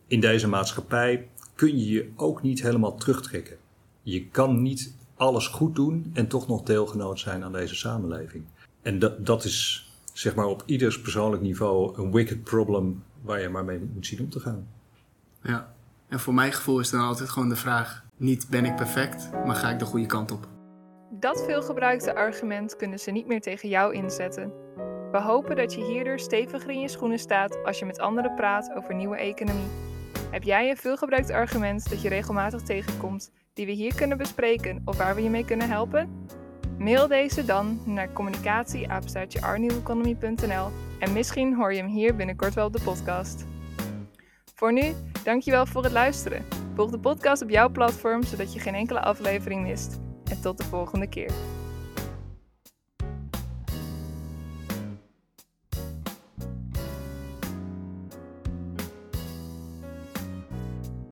in 0.06 0.20
deze 0.20 0.48
maatschappij 0.48 1.28
kun 1.58 1.78
je 1.78 1.88
je 1.88 2.10
ook 2.16 2.42
niet 2.42 2.62
helemaal 2.62 2.94
terugtrekken. 2.94 3.56
Je 4.02 4.28
kan 4.28 4.62
niet 4.62 4.94
alles 5.16 5.46
goed 5.46 5.74
doen 5.74 6.10
en 6.14 6.28
toch 6.28 6.48
nog 6.48 6.62
deelgenoot 6.62 7.18
zijn 7.18 7.44
aan 7.44 7.52
deze 7.52 7.74
samenleving. 7.74 8.44
En 8.82 8.98
dat, 8.98 9.26
dat 9.26 9.44
is, 9.44 9.90
zeg 10.12 10.34
maar, 10.34 10.46
op 10.46 10.62
ieders 10.66 11.00
persoonlijk 11.00 11.42
niveau 11.42 11.98
een 12.02 12.12
wicked 12.12 12.44
problem 12.44 13.02
waar 13.22 13.40
je 13.40 13.48
maar 13.48 13.64
mee 13.64 13.80
moet 13.94 14.06
zien 14.06 14.20
om 14.20 14.30
te 14.30 14.40
gaan. 14.40 14.68
Ja. 15.42 15.74
En 16.08 16.20
voor 16.20 16.34
mijn 16.34 16.52
gevoel 16.52 16.80
is 16.80 16.90
dan 16.90 17.00
altijd 17.00 17.28
gewoon 17.28 17.48
de 17.48 17.56
vraag: 17.56 18.04
niet 18.16 18.48
ben 18.48 18.64
ik 18.64 18.76
perfect, 18.76 19.30
maar 19.44 19.56
ga 19.56 19.70
ik 19.70 19.78
de 19.78 19.84
goede 19.84 20.06
kant 20.06 20.30
op? 20.30 20.48
Dat 21.10 21.44
veelgebruikte 21.44 22.14
argument 22.14 22.76
kunnen 22.76 22.98
ze 22.98 23.10
niet 23.10 23.26
meer 23.26 23.40
tegen 23.40 23.68
jou 23.68 23.94
inzetten. 23.94 24.52
We 25.12 25.20
hopen 25.20 25.56
dat 25.56 25.74
je 25.74 25.84
hierdoor 25.84 26.18
steviger 26.18 26.70
in 26.70 26.80
je 26.80 26.88
schoenen 26.88 27.18
staat 27.18 27.64
als 27.64 27.78
je 27.78 27.84
met 27.84 27.98
anderen 27.98 28.34
praat 28.34 28.72
over 28.74 28.94
nieuwe 28.94 29.16
economie. 29.16 29.87
Heb 30.30 30.42
jij 30.42 30.70
een 30.70 30.76
veelgebruikt 30.76 31.30
argument 31.30 31.90
dat 31.90 32.02
je 32.02 32.08
regelmatig 32.08 32.62
tegenkomt, 32.62 33.32
die 33.54 33.66
we 33.66 33.72
hier 33.72 33.94
kunnen 33.94 34.18
bespreken 34.18 34.82
of 34.84 34.96
waar 34.96 35.14
we 35.14 35.22
je 35.22 35.30
mee 35.30 35.44
kunnen 35.44 35.68
helpen? 35.68 36.26
Mail 36.78 37.08
deze 37.08 37.44
dan 37.44 37.80
naar 37.84 38.12
communicatie@arnieuweconomie.nl 38.12 40.68
en 40.98 41.12
misschien 41.12 41.54
hoor 41.54 41.72
je 41.72 41.78
hem 41.78 41.90
hier 41.90 42.16
binnenkort 42.16 42.54
wel 42.54 42.66
op 42.66 42.72
de 42.72 42.82
podcast. 42.82 43.46
Voor 44.54 44.72
nu, 44.72 44.94
dankjewel 45.24 45.66
voor 45.66 45.82
het 45.82 45.92
luisteren. 45.92 46.44
Volg 46.74 46.90
de 46.90 46.98
podcast 46.98 47.42
op 47.42 47.50
jouw 47.50 47.68
platform 47.68 48.22
zodat 48.22 48.52
je 48.52 48.60
geen 48.60 48.74
enkele 48.74 49.00
aflevering 49.00 49.62
mist. 49.62 50.00
En 50.30 50.40
tot 50.40 50.58
de 50.58 50.64
volgende 50.64 51.08
keer. 51.08 51.30